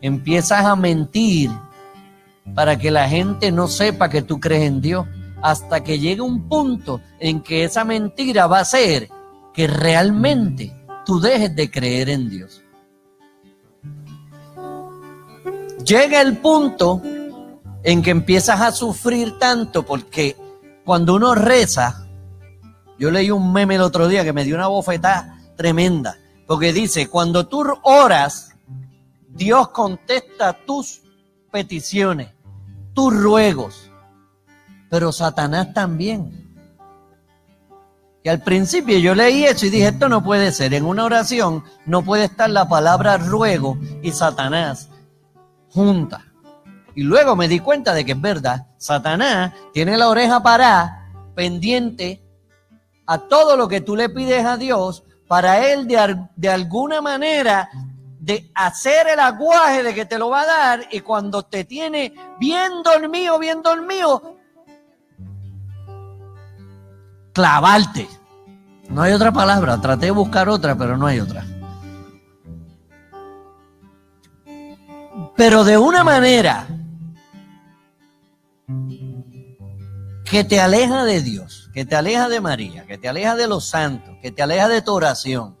empiezas 0.00 0.64
a 0.64 0.74
mentir 0.74 1.50
para 2.54 2.78
que 2.78 2.90
la 2.90 3.08
gente 3.08 3.52
no 3.52 3.68
sepa 3.68 4.08
que 4.08 4.22
tú 4.22 4.40
crees 4.40 4.64
en 4.64 4.80
Dios, 4.80 5.06
hasta 5.42 5.82
que 5.82 5.98
llegue 5.98 6.20
un 6.20 6.48
punto 6.48 7.00
en 7.20 7.40
que 7.42 7.64
esa 7.64 7.84
mentira 7.84 8.46
va 8.46 8.60
a 8.60 8.64
ser 8.64 9.08
que 9.54 9.66
realmente 9.66 10.72
tú 11.04 11.20
dejes 11.20 11.54
de 11.54 11.70
creer 11.70 12.08
en 12.08 12.28
Dios. 12.28 12.62
Llega 15.84 16.20
el 16.20 16.36
punto 16.36 17.00
en 17.82 18.02
que 18.02 18.10
empiezas 18.10 18.60
a 18.60 18.72
sufrir 18.72 19.38
tanto 19.38 19.84
porque 19.84 20.36
cuando 20.84 21.14
uno 21.14 21.34
reza, 21.34 22.06
yo 22.98 23.10
leí 23.10 23.30
un 23.30 23.52
meme 23.52 23.76
el 23.76 23.82
otro 23.82 24.08
día 24.08 24.24
que 24.24 24.32
me 24.32 24.44
dio 24.44 24.54
una 24.54 24.66
bofetada 24.66 25.38
tremenda, 25.56 26.18
porque 26.46 26.72
dice, 26.72 27.08
cuando 27.08 27.46
tú 27.46 27.64
oras, 27.82 28.54
Dios 29.28 29.68
contesta 29.68 30.52
tus 30.66 31.02
peticiones, 31.50 32.28
tus 32.98 33.14
ruegos, 33.14 33.92
pero 34.90 35.12
Satanás 35.12 35.72
también. 35.72 36.52
Y 38.24 38.28
al 38.28 38.42
principio 38.42 38.98
yo 38.98 39.14
leí 39.14 39.44
eso 39.44 39.66
y 39.66 39.70
dije, 39.70 39.86
esto 39.86 40.08
no 40.08 40.24
puede 40.24 40.50
ser, 40.50 40.74
en 40.74 40.84
una 40.84 41.04
oración 41.04 41.62
no 41.86 42.02
puede 42.02 42.24
estar 42.24 42.50
la 42.50 42.68
palabra 42.68 43.16
ruego 43.16 43.78
y 44.02 44.10
Satanás 44.10 44.88
juntas. 45.70 46.22
Y 46.96 47.04
luego 47.04 47.36
me 47.36 47.46
di 47.46 47.60
cuenta 47.60 47.94
de 47.94 48.04
que 48.04 48.12
es 48.12 48.20
verdad, 48.20 48.66
Satanás 48.78 49.54
tiene 49.72 49.96
la 49.96 50.08
oreja 50.08 50.42
parada, 50.42 51.08
pendiente 51.36 52.20
a 53.06 53.18
todo 53.18 53.56
lo 53.56 53.68
que 53.68 53.80
tú 53.80 53.94
le 53.94 54.08
pides 54.08 54.44
a 54.44 54.56
Dios, 54.56 55.04
para 55.28 55.68
él 55.68 55.86
de, 55.86 56.18
de 56.34 56.48
alguna 56.48 57.00
manera 57.00 57.70
de 58.28 58.52
hacer 58.54 59.08
el 59.08 59.20
aguaje 59.20 59.82
de 59.82 59.94
que 59.94 60.04
te 60.04 60.18
lo 60.18 60.28
va 60.28 60.42
a 60.42 60.46
dar 60.46 60.86
y 60.90 61.00
cuando 61.00 61.44
te 61.44 61.64
tiene 61.64 62.12
bien 62.38 62.82
dormido, 62.84 63.38
bien 63.38 63.62
dormido, 63.62 64.36
clavarte. 67.32 68.06
No 68.90 69.00
hay 69.00 69.14
otra 69.14 69.32
palabra, 69.32 69.80
traté 69.80 70.06
de 70.06 70.10
buscar 70.10 70.50
otra, 70.50 70.76
pero 70.76 70.98
no 70.98 71.06
hay 71.06 71.20
otra. 71.20 71.42
Pero 75.34 75.64
de 75.64 75.78
una 75.78 76.04
manera 76.04 76.66
que 80.26 80.44
te 80.44 80.60
aleja 80.60 81.06
de 81.06 81.22
Dios, 81.22 81.70
que 81.72 81.86
te 81.86 81.96
aleja 81.96 82.28
de 82.28 82.42
María, 82.42 82.84
que 82.84 82.98
te 82.98 83.08
aleja 83.08 83.36
de 83.36 83.48
los 83.48 83.66
santos, 83.66 84.18
que 84.20 84.30
te 84.30 84.42
aleja 84.42 84.68
de 84.68 84.82
tu 84.82 84.92
oración. 84.92 85.56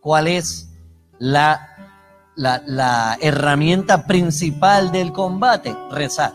¿Cuál 0.00 0.28
es 0.28 0.75
la, 1.18 1.76
la, 2.36 3.18
herramienta 3.20 4.06
principal 4.06 4.92
del 4.92 5.12
combate? 5.12 5.76
Rezar. 5.90 6.34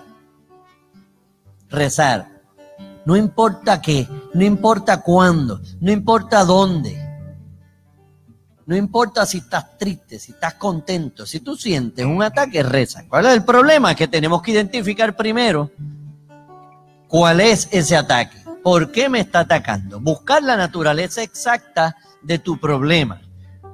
Rezar. 1.70 2.28
No 3.06 3.16
importa 3.16 3.82
qué, 3.82 4.08
no 4.34 4.44
importa 4.44 5.02
cuándo, 5.02 5.60
no 5.80 5.92
importa 5.92 6.44
dónde. 6.46 6.98
No 8.66 8.76
importa 8.76 9.26
si 9.26 9.40
estás 9.40 9.78
triste, 9.78 10.20
si 10.20 10.32
estás 10.34 10.54
contento, 10.54 11.26
si 11.26 11.40
tú 11.40 11.56
sientes 11.56 12.06
un 12.06 12.22
ataque, 12.22 12.64
reza. 12.64 13.04
¿Cuál 13.08 13.26
es 13.26 13.34
el 13.34 13.44
problema? 13.44 13.96
Que 13.96 14.08
tenemos 14.08 14.42
que 14.42 14.52
identificar 14.52 15.16
primero 15.16 15.72
cuál 17.08 17.42
es 17.42 17.68
ese 17.72 17.98
ataque. 17.98 18.38
¿Por 18.64 18.92
qué 18.92 19.10
me 19.10 19.20
está 19.20 19.40
atacando? 19.40 20.00
Buscar 20.00 20.44
la 20.44 20.56
naturaleza 20.56 21.24
exacta 21.24 21.98
de 22.22 22.40
tu 22.40 22.60
problema. 22.60 23.20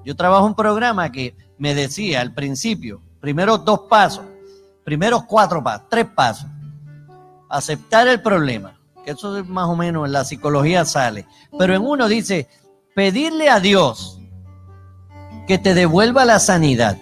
Yo 0.07 0.15
trabajo 0.15 0.45
un 0.45 0.55
programa 0.55 1.11
que 1.11 1.35
me 1.57 1.75
decía 1.75 2.21
al 2.21 2.33
principio, 2.33 3.01
primero 3.19 3.57
dos 3.57 3.81
pasos, 3.89 4.23
primeros 4.85 5.25
cuatro 5.25 5.61
pasos, 5.61 5.89
tres 5.89 6.05
pasos. 6.05 6.47
Aceptar 7.49 8.07
el 8.07 8.21
problema, 8.21 8.79
que 9.03 9.11
eso 9.11 9.37
es 9.37 9.45
más 9.45 9.67
o 9.67 9.75
menos 9.75 10.05
en 10.05 10.13
la 10.13 10.23
psicología 10.23 10.85
sale. 10.85 11.27
Pero 11.59 11.75
en 11.75 11.81
uno 11.81 12.07
dice, 12.07 12.47
pedirle 12.95 13.49
a 13.49 13.59
Dios 13.59 14.21
que 15.45 15.57
te 15.57 15.73
devuelva 15.73 16.23
la 16.23 16.39
sanidad. 16.39 16.97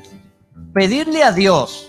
Pedirle 0.73 1.21
a 1.21 1.31
Dios 1.31 1.87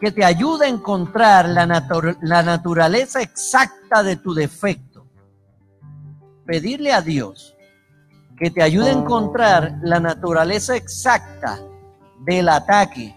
que 0.00 0.10
te 0.10 0.24
ayude 0.24 0.66
a 0.66 0.70
encontrar 0.70 1.48
la, 1.48 1.86
la 2.20 2.42
naturaleza 2.42 3.22
exacta 3.22 4.02
de 4.02 4.16
tu 4.16 4.34
defecto. 4.34 5.06
Pedirle 6.44 6.92
a 6.92 7.00
Dios 7.00 7.54
que 8.42 8.50
te 8.50 8.60
ayude 8.60 8.88
a 8.88 8.92
encontrar 8.92 9.78
la 9.82 10.00
naturaleza 10.00 10.74
exacta 10.74 11.60
del 12.26 12.48
ataque 12.48 13.14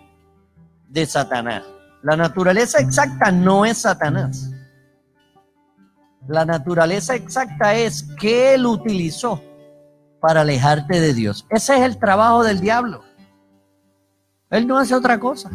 de 0.88 1.04
Satanás. 1.08 1.64
La 2.04 2.16
naturaleza 2.16 2.78
exacta 2.78 3.32
no 3.32 3.66
es 3.66 3.80
Satanás. 3.80 4.52
La 6.28 6.46
naturaleza 6.46 7.16
exacta 7.16 7.74
es 7.74 8.04
que 8.20 8.54
él 8.54 8.68
utilizó 8.68 9.42
para 10.22 10.42
alejarte 10.42 11.02
de 11.02 11.16
Dios. 11.16 11.48
Ese 11.50 11.76
es 11.76 11.82
el 11.82 11.98
trabajo 11.98 12.44
del 12.44 12.60
diablo. 12.60 13.02
Él 14.52 14.68
no 14.68 14.78
hace 14.78 14.94
otra 14.94 15.20
cosa. 15.20 15.50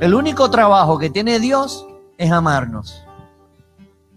El 0.00 0.12
único 0.12 0.50
trabajo 0.50 0.98
que 0.98 1.08
tiene 1.08 1.38
Dios 1.38 1.86
es 2.18 2.32
amarnos. 2.32 3.00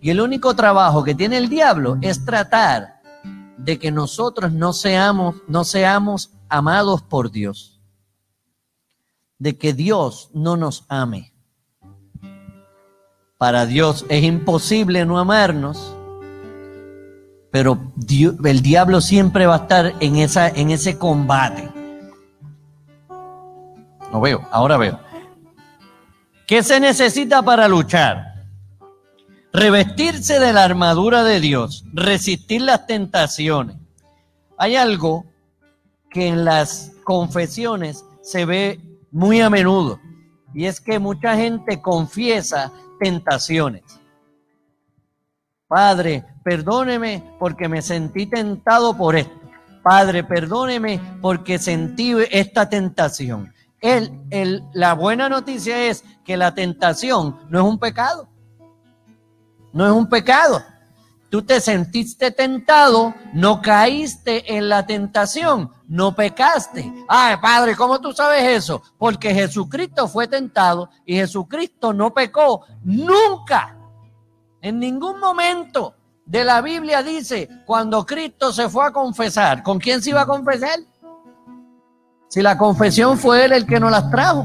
Y 0.01 0.09
el 0.09 0.21
único 0.21 0.55
trabajo 0.55 1.03
que 1.03 1.13
tiene 1.13 1.37
el 1.37 1.49
diablo 1.49 1.99
es 2.01 2.25
tratar 2.25 2.96
de 3.57 3.79
que 3.79 3.91
nosotros 3.91 4.51
no 4.51 4.73
seamos, 4.73 5.35
no 5.47 5.63
seamos 5.63 6.31
amados 6.49 7.01
por 7.01 7.31
Dios. 7.31 7.81
De 9.39 9.57
que 9.57 9.73
Dios 9.73 10.29
no 10.33 10.57
nos 10.57 10.85
ame. 10.87 11.33
Para 13.37 13.65
Dios 13.65 14.05
es 14.09 14.23
imposible 14.23 15.05
no 15.05 15.19
amarnos 15.19 15.97
pero 17.57 17.91
el 18.43 18.61
diablo 18.61 19.01
siempre 19.01 19.47
va 19.47 19.55
a 19.55 19.57
estar 19.57 19.93
en, 19.99 20.17
esa, 20.17 20.47
en 20.47 20.69
ese 20.69 20.97
combate. 20.97 21.67
No 24.11 24.21
veo, 24.21 24.47
ahora 24.51 24.77
veo. 24.77 24.99
¿Qué 26.45 26.61
se 26.61 26.79
necesita 26.79 27.41
para 27.41 27.67
luchar? 27.67 28.26
Revestirse 29.59 30.39
de 30.39 30.53
la 30.53 30.65
armadura 30.65 31.23
de 31.23 31.39
Dios, 31.39 31.83
resistir 31.91 32.61
las 32.61 32.85
tentaciones. 32.85 33.75
Hay 34.55 34.75
algo 34.75 35.25
que 36.11 36.27
en 36.27 36.45
las 36.45 36.91
confesiones 37.03 38.05
se 38.21 38.45
ve 38.45 38.79
muy 39.09 39.41
a 39.41 39.49
menudo 39.49 39.99
y 40.53 40.65
es 40.65 40.79
que 40.79 40.99
mucha 40.99 41.35
gente 41.35 41.81
confiesa 41.81 42.71
tentaciones. 42.99 43.81
Padre, 45.67 46.23
perdóneme 46.43 47.23
porque 47.39 47.67
me 47.67 47.81
sentí 47.81 48.27
tentado 48.27 48.95
por 48.95 49.15
esto. 49.15 49.41
Padre, 49.81 50.23
perdóneme 50.23 51.01
porque 51.19 51.57
sentí 51.57 52.13
esta 52.29 52.69
tentación. 52.69 53.51
El, 53.81 54.63
la 54.75 54.93
buena 54.93 55.29
noticia 55.29 55.87
es 55.87 56.03
que 56.23 56.37
la 56.37 56.53
tentación 56.53 57.39
no 57.49 57.57
es 57.61 57.65
un 57.65 57.79
pecado. 57.79 58.36
No 59.77 59.85
es 59.85 59.91
un 59.91 60.09
pecado. 60.09 60.63
Tú 61.29 61.43
te 61.43 61.61
sentiste 61.61 62.31
tentado, 62.31 63.13
no 63.31 63.61
caíste 63.61 64.57
en 64.57 64.69
la 64.69 64.87
tentación, 64.87 65.71
no 65.87 66.15
pecaste. 66.15 66.91
Ay, 67.07 67.35
Padre, 67.39 67.75
¿cómo 67.75 68.01
tú 68.01 68.11
sabes 68.11 68.43
eso? 68.43 68.81
Porque 68.97 69.35
Jesucristo 69.35 70.07
fue 70.07 70.27
tentado 70.27 70.89
y 71.05 71.13
Jesucristo 71.13 71.93
no 71.93 72.11
pecó 72.11 72.65
nunca. 72.83 73.77
En 74.63 74.79
ningún 74.79 75.19
momento 75.19 75.93
de 76.25 76.43
la 76.43 76.59
Biblia 76.61 77.03
dice 77.03 77.47
cuando 77.67 78.03
Cristo 78.03 78.51
se 78.51 78.69
fue 78.69 78.87
a 78.87 78.91
confesar, 78.91 79.61
¿con 79.61 79.77
quién 79.77 80.01
se 80.01 80.09
iba 80.09 80.21
a 80.21 80.25
confesar? 80.25 80.79
Si 82.29 82.41
la 82.41 82.57
confesión 82.57 83.15
fue 83.15 83.45
él 83.45 83.51
el 83.51 83.67
que 83.67 83.79
nos 83.79 83.91
las 83.91 84.09
trajo. 84.09 84.43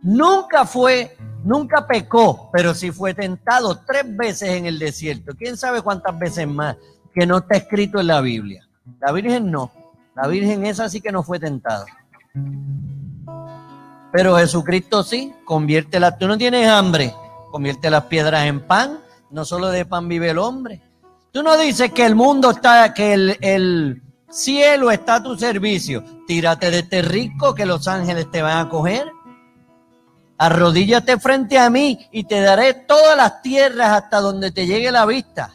Nunca 0.00 0.64
fue, 0.64 1.18
nunca 1.44 1.86
pecó, 1.86 2.50
pero 2.52 2.74
sí 2.74 2.90
fue 2.90 3.14
tentado 3.14 3.80
tres 3.86 4.04
veces 4.16 4.50
en 4.50 4.66
el 4.66 4.78
desierto. 4.78 5.32
¿Quién 5.36 5.56
sabe 5.56 5.82
cuántas 5.82 6.18
veces 6.18 6.46
más 6.46 6.76
que 7.14 7.26
no 7.26 7.38
está 7.38 7.56
escrito 7.56 8.00
en 8.00 8.06
la 8.08 8.20
Biblia? 8.20 8.66
La 9.00 9.12
Virgen 9.12 9.50
no. 9.50 9.70
La 10.14 10.26
Virgen 10.26 10.66
esa 10.66 10.88
sí 10.88 11.00
que 11.00 11.12
no 11.12 11.22
fue 11.22 11.38
tentada. 11.38 11.86
Pero 14.12 14.36
Jesucristo 14.36 15.02
sí, 15.02 15.32
conviértela. 15.44 16.16
Tú 16.16 16.26
no 16.26 16.38
tienes 16.38 16.66
hambre, 16.68 17.14
convierte 17.50 17.90
las 17.90 18.04
piedras 18.04 18.46
en 18.46 18.60
pan, 18.60 18.98
no 19.30 19.44
solo 19.44 19.68
de 19.68 19.84
pan 19.84 20.08
vive 20.08 20.30
el 20.30 20.38
hombre. 20.38 20.80
Tú 21.30 21.42
no 21.42 21.56
dices 21.58 21.92
que 21.92 22.06
el 22.06 22.14
mundo 22.14 22.50
está, 22.50 22.94
que 22.94 23.12
el, 23.40 24.02
cielo 24.30 24.90
está 24.90 25.16
a 25.16 25.22
tu 25.22 25.36
servicio. 25.36 26.02
Tírate 26.26 26.70
de 26.70 26.80
este 26.80 27.02
rico 27.02 27.54
que 27.54 27.66
los 27.66 27.86
ángeles 27.86 28.30
te 28.30 28.42
van 28.42 28.66
a 28.66 28.68
coger. 28.68 29.06
Arrodíllate 30.38 31.18
frente 31.18 31.58
a 31.58 31.68
mí 31.68 32.08
y 32.12 32.24
te 32.24 32.40
daré 32.40 32.72
todas 32.72 33.16
las 33.16 33.42
tierras 33.42 33.90
hasta 33.90 34.20
donde 34.20 34.52
te 34.52 34.66
llegue 34.66 34.90
la 34.92 35.04
vista. 35.04 35.52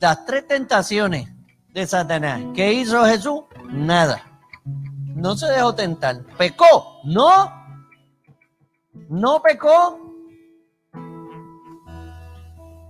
Las 0.00 0.24
tres 0.26 0.48
tentaciones 0.48 1.28
de 1.68 1.86
Satanás. 1.86 2.40
¿Qué 2.54 2.72
hizo 2.72 3.04
Jesús? 3.04 3.40
Nada. 3.70 4.22
No 4.64 5.36
se 5.36 5.46
dejó 5.46 5.74
tentar. 5.74 6.22
¿Pecó? 6.36 7.00
No. 7.04 7.52
No 9.08 9.40
pecó. 9.42 10.00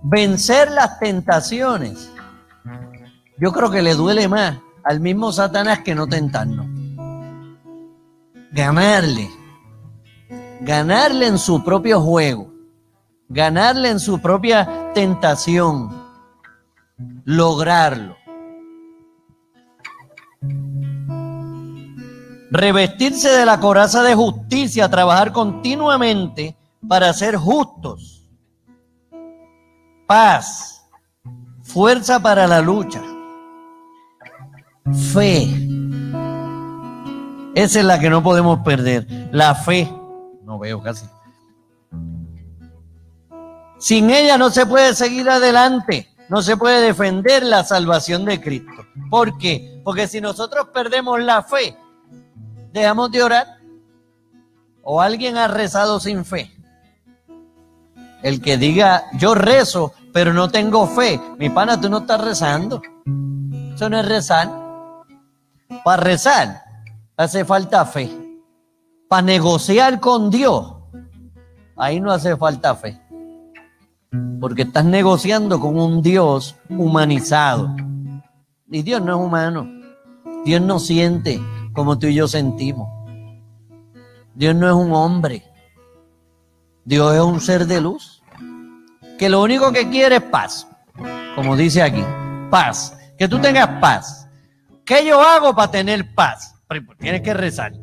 Vencer 0.03 0.71
las 0.71 0.99
tentaciones. 0.99 2.11
Yo 3.37 3.51
creo 3.51 3.69
que 3.69 3.81
le 3.81 3.93
duele 3.93 4.27
más 4.27 4.57
al 4.83 4.99
mismo 4.99 5.31
Satanás 5.31 5.79
que 5.79 5.95
no 5.95 6.07
tentarnos. 6.07 6.67
Ganarle. 8.51 9.44
Ganarle 10.61 11.27
en 11.27 11.37
su 11.37 11.63
propio 11.63 12.01
juego. 12.01 12.53
Ganarle 13.29 13.89
en 13.89 13.99
su 13.99 14.19
propia 14.19 14.91
tentación. 14.93 15.89
Lograrlo. 17.23 18.15
Revestirse 22.51 23.29
de 23.29 23.45
la 23.45 23.59
coraza 23.59 24.01
de 24.03 24.15
justicia, 24.15 24.89
trabajar 24.89 25.33
continuamente 25.33 26.55
para 26.87 27.11
ser 27.11 27.35
justos. 27.35 28.29
Paz, 30.07 30.85
fuerza 31.63 32.21
para 32.21 32.47
la 32.47 32.61
lucha, 32.61 33.01
fe. 35.11 35.47
Esa 37.55 37.79
es 37.79 37.85
la 37.85 37.99
que 37.99 38.09
no 38.09 38.21
podemos 38.21 38.59
perder, 38.59 39.07
la 39.31 39.55
fe. 39.55 39.91
No 40.45 40.59
veo 40.59 40.81
casi. 40.81 41.07
Sin 43.77 44.09
ella 44.09 44.37
no 44.37 44.49
se 44.49 44.65
puede 44.65 44.93
seguir 44.95 45.29
adelante, 45.29 46.09
no 46.29 46.41
se 46.41 46.55
puede 46.55 46.81
defender 46.81 47.43
la 47.43 47.63
salvación 47.63 48.25
de 48.25 48.39
Cristo. 48.41 48.85
¿Por 49.09 49.37
qué? 49.37 49.81
Porque 49.83 50.07
si 50.07 50.21
nosotros 50.21 50.69
perdemos 50.73 51.21
la 51.21 51.43
fe, 51.43 51.77
dejamos 52.71 53.11
de 53.11 53.23
orar 53.23 53.47
o 54.81 55.01
alguien 55.01 55.37
ha 55.37 55.47
rezado 55.47 55.99
sin 55.99 56.23
fe. 56.23 56.51
El 58.23 58.41
que 58.41 58.57
diga, 58.57 59.03
yo 59.17 59.35
rezo, 59.35 59.93
pero 60.13 60.33
no 60.33 60.49
tengo 60.49 60.87
fe, 60.87 61.19
mi 61.37 61.49
pana, 61.49 61.79
tú 61.79 61.89
no 61.89 61.99
estás 61.99 62.21
rezando. 62.21 62.81
Eso 63.75 63.89
no 63.89 63.99
es 63.99 64.05
rezar. 64.07 64.49
Para 65.83 66.01
rezar 66.01 66.63
hace 67.17 67.45
falta 67.45 67.85
fe. 67.85 68.24
Para 69.07 69.21
negociar 69.21 69.99
con 69.99 70.31
Dios, 70.31 70.73
ahí 71.77 71.99
no 71.99 72.11
hace 72.11 72.35
falta 72.35 72.75
fe. 72.75 72.99
Porque 74.39 74.63
estás 74.63 74.85
negociando 74.85 75.59
con 75.59 75.77
un 75.77 76.01
Dios 76.01 76.55
humanizado. 76.69 77.75
Y 78.69 78.81
Dios 78.81 79.01
no 79.01 79.15
es 79.15 79.25
humano. 79.25 79.69
Dios 80.43 80.61
no 80.61 80.79
siente 80.79 81.39
como 81.73 81.99
tú 81.99 82.07
y 82.07 82.15
yo 82.15 82.27
sentimos. 82.27 82.89
Dios 84.33 84.55
no 84.55 84.67
es 84.67 84.73
un 84.73 84.91
hombre. 84.93 85.43
Dios 86.83 87.15
es 87.15 87.21
un 87.21 87.39
ser 87.41 87.67
de 87.67 87.81
luz. 87.81 88.23
Que 89.19 89.29
lo 89.29 89.41
único 89.41 89.71
que 89.71 89.89
quiere 89.89 90.17
es 90.17 90.23
paz. 90.23 90.67
Como 91.35 91.55
dice 91.55 91.81
aquí. 91.81 92.03
Paz. 92.49 92.97
Que 93.17 93.27
tú 93.27 93.39
tengas 93.39 93.79
paz. 93.79 94.27
¿Qué 94.83 95.05
yo 95.05 95.21
hago 95.21 95.55
para 95.55 95.71
tener 95.71 96.13
paz? 96.13 96.55
Tienes 96.99 97.21
que 97.21 97.33
rezar. 97.33 97.73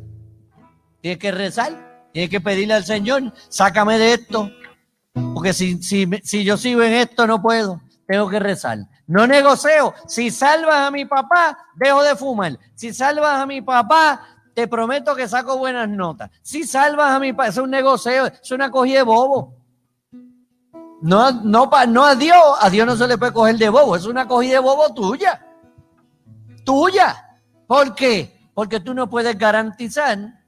Tienes 1.03 1.19
que 1.19 1.33
rezar. 1.33 2.07
Tienes 2.13 2.29
que 2.29 2.39
pedirle 2.39 2.75
al 2.75 2.85
Señor, 2.85 3.33
sácame 3.49 3.97
de 3.97 4.13
esto. 4.13 4.49
Porque 5.33 5.51
si, 5.51 5.83
si, 5.83 6.07
si 6.23 6.45
yo 6.45 6.55
sigo 6.55 6.81
en 6.81 6.93
esto, 6.93 7.27
no 7.27 7.41
puedo. 7.41 7.81
Tengo 8.07 8.29
que 8.29 8.39
rezar. 8.39 8.77
No 9.05 9.27
negocio. 9.27 9.93
Si 10.07 10.31
salvas 10.31 10.87
a 10.87 10.91
mi 10.91 11.03
papá, 11.03 11.57
dejo 11.75 12.01
de 12.03 12.15
fumar. 12.15 12.57
Si 12.73 12.93
salvas 12.93 13.41
a 13.41 13.45
mi 13.45 13.61
papá, 13.61 14.21
te 14.53 14.65
prometo 14.69 15.13
que 15.13 15.27
saco 15.27 15.57
buenas 15.57 15.89
notas. 15.89 16.31
Si 16.41 16.63
salvas 16.63 17.11
a 17.11 17.19
mi 17.19 17.33
papá, 17.33 17.49
es 17.49 17.57
un 17.57 17.69
negocio, 17.69 18.27
es 18.27 18.51
una 18.51 18.71
cogida 18.71 18.99
de 18.99 19.03
bobo. 19.03 19.57
No, 21.01 21.31
no, 21.31 21.69
no 21.89 22.05
a 22.05 22.15
Dios, 22.15 22.37
a 22.61 22.69
Dios 22.69 22.87
no 22.87 22.95
se 22.95 23.09
le 23.09 23.17
puede 23.17 23.33
coger 23.33 23.57
de 23.57 23.67
bobo, 23.67 23.97
es 23.97 24.05
una 24.05 24.25
cogida 24.25 24.53
de 24.53 24.59
bobo 24.59 24.93
tuya. 24.93 25.45
Tuya. 26.63 27.37
¿Por 27.67 27.93
qué? 27.93 28.49
Porque 28.53 28.79
tú 28.79 28.93
no 28.93 29.09
puedes 29.09 29.37
garantizar 29.37 30.42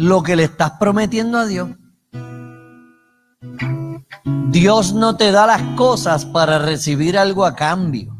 lo 0.00 0.22
que 0.22 0.34
le 0.34 0.44
estás 0.44 0.72
prometiendo 0.80 1.36
a 1.36 1.44
Dios. 1.44 1.68
Dios 4.48 4.94
no 4.94 5.16
te 5.18 5.30
da 5.30 5.46
las 5.46 5.62
cosas 5.76 6.24
para 6.24 6.58
recibir 6.58 7.18
algo 7.18 7.44
a 7.44 7.54
cambio. 7.54 8.16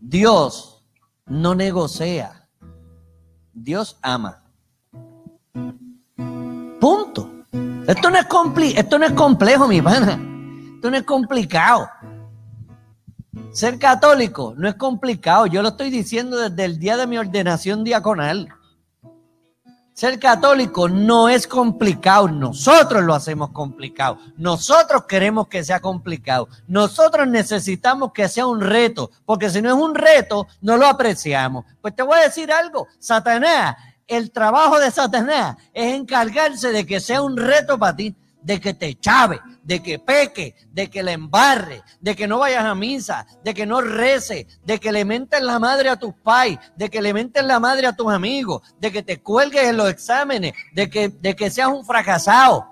Dios 0.00 0.84
no 1.26 1.56
negocia. 1.56 2.48
Dios 3.52 3.98
ama. 4.02 4.44
Punto. 6.80 7.28
Esto 7.88 8.08
no 8.08 8.18
es, 8.18 8.26
esto 8.76 8.98
no 9.00 9.04
es 9.04 9.12
complejo, 9.12 9.66
mi 9.66 9.82
pana. 9.82 10.12
Esto 10.76 10.90
no 10.92 10.96
es 10.96 11.02
complicado. 11.02 11.88
Ser 13.50 13.80
católico 13.80 14.54
no 14.56 14.68
es 14.68 14.76
complicado. 14.76 15.46
Yo 15.46 15.60
lo 15.60 15.70
estoy 15.70 15.90
diciendo 15.90 16.36
desde 16.36 16.64
el 16.66 16.78
día 16.78 16.96
de 16.96 17.08
mi 17.08 17.18
ordenación 17.18 17.82
diaconal. 17.82 18.48
Ser 19.94 20.18
católico 20.18 20.88
no 20.88 21.28
es 21.28 21.46
complicado, 21.46 22.26
nosotros 22.28 23.02
lo 23.02 23.14
hacemos 23.14 23.50
complicado, 23.50 24.18
nosotros 24.38 25.04
queremos 25.06 25.48
que 25.48 25.62
sea 25.62 25.80
complicado, 25.80 26.48
nosotros 26.66 27.28
necesitamos 27.28 28.12
que 28.12 28.26
sea 28.26 28.46
un 28.46 28.62
reto, 28.62 29.10
porque 29.26 29.50
si 29.50 29.60
no 29.60 29.68
es 29.68 29.76
un 29.76 29.94
reto, 29.94 30.46
no 30.62 30.78
lo 30.78 30.86
apreciamos. 30.86 31.66
Pues 31.82 31.94
te 31.94 32.02
voy 32.02 32.18
a 32.18 32.22
decir 32.22 32.50
algo, 32.50 32.88
Satanás, 32.98 33.76
el 34.06 34.30
trabajo 34.30 34.78
de 34.80 34.90
Satanás 34.90 35.56
es 35.74 35.94
encargarse 35.94 36.72
de 36.72 36.86
que 36.86 36.98
sea 36.98 37.20
un 37.20 37.36
reto 37.36 37.78
para 37.78 37.94
ti, 37.94 38.16
de 38.42 38.60
que 38.60 38.74
te 38.74 38.94
chave, 38.98 39.40
de 39.62 39.82
que 39.82 39.98
peque, 39.98 40.54
de 40.70 40.90
que 40.90 41.02
le 41.02 41.12
embarre, 41.12 41.82
de 42.00 42.14
que 42.16 42.26
no 42.26 42.38
vayas 42.38 42.64
a 42.64 42.74
misa, 42.74 43.26
de 43.44 43.54
que 43.54 43.66
no 43.66 43.80
rece, 43.80 44.46
de 44.64 44.78
que 44.78 44.92
le 44.92 45.04
mentes 45.04 45.40
la 45.42 45.58
madre 45.58 45.88
a 45.88 45.96
tus 45.96 46.14
pais, 46.14 46.58
de 46.76 46.90
que 46.90 47.00
le 47.00 47.14
mentes 47.14 47.44
la 47.44 47.60
madre 47.60 47.86
a 47.86 47.96
tus 47.96 48.12
amigos, 48.12 48.62
de 48.78 48.90
que 48.90 49.02
te 49.02 49.20
cuelgues 49.20 49.64
en 49.64 49.76
los 49.76 49.88
exámenes, 49.88 50.52
de 50.72 50.90
que, 50.90 51.08
de 51.08 51.36
que 51.36 51.50
seas 51.50 51.68
un 51.68 51.84
fracasado, 51.84 52.68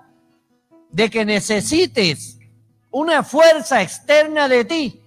de 0.91 1.09
que 1.09 1.25
necesites 1.25 2.37
una 2.91 3.23
fuerza 3.23 3.81
externa 3.81 4.47
de 4.47 4.65
ti 4.65 5.00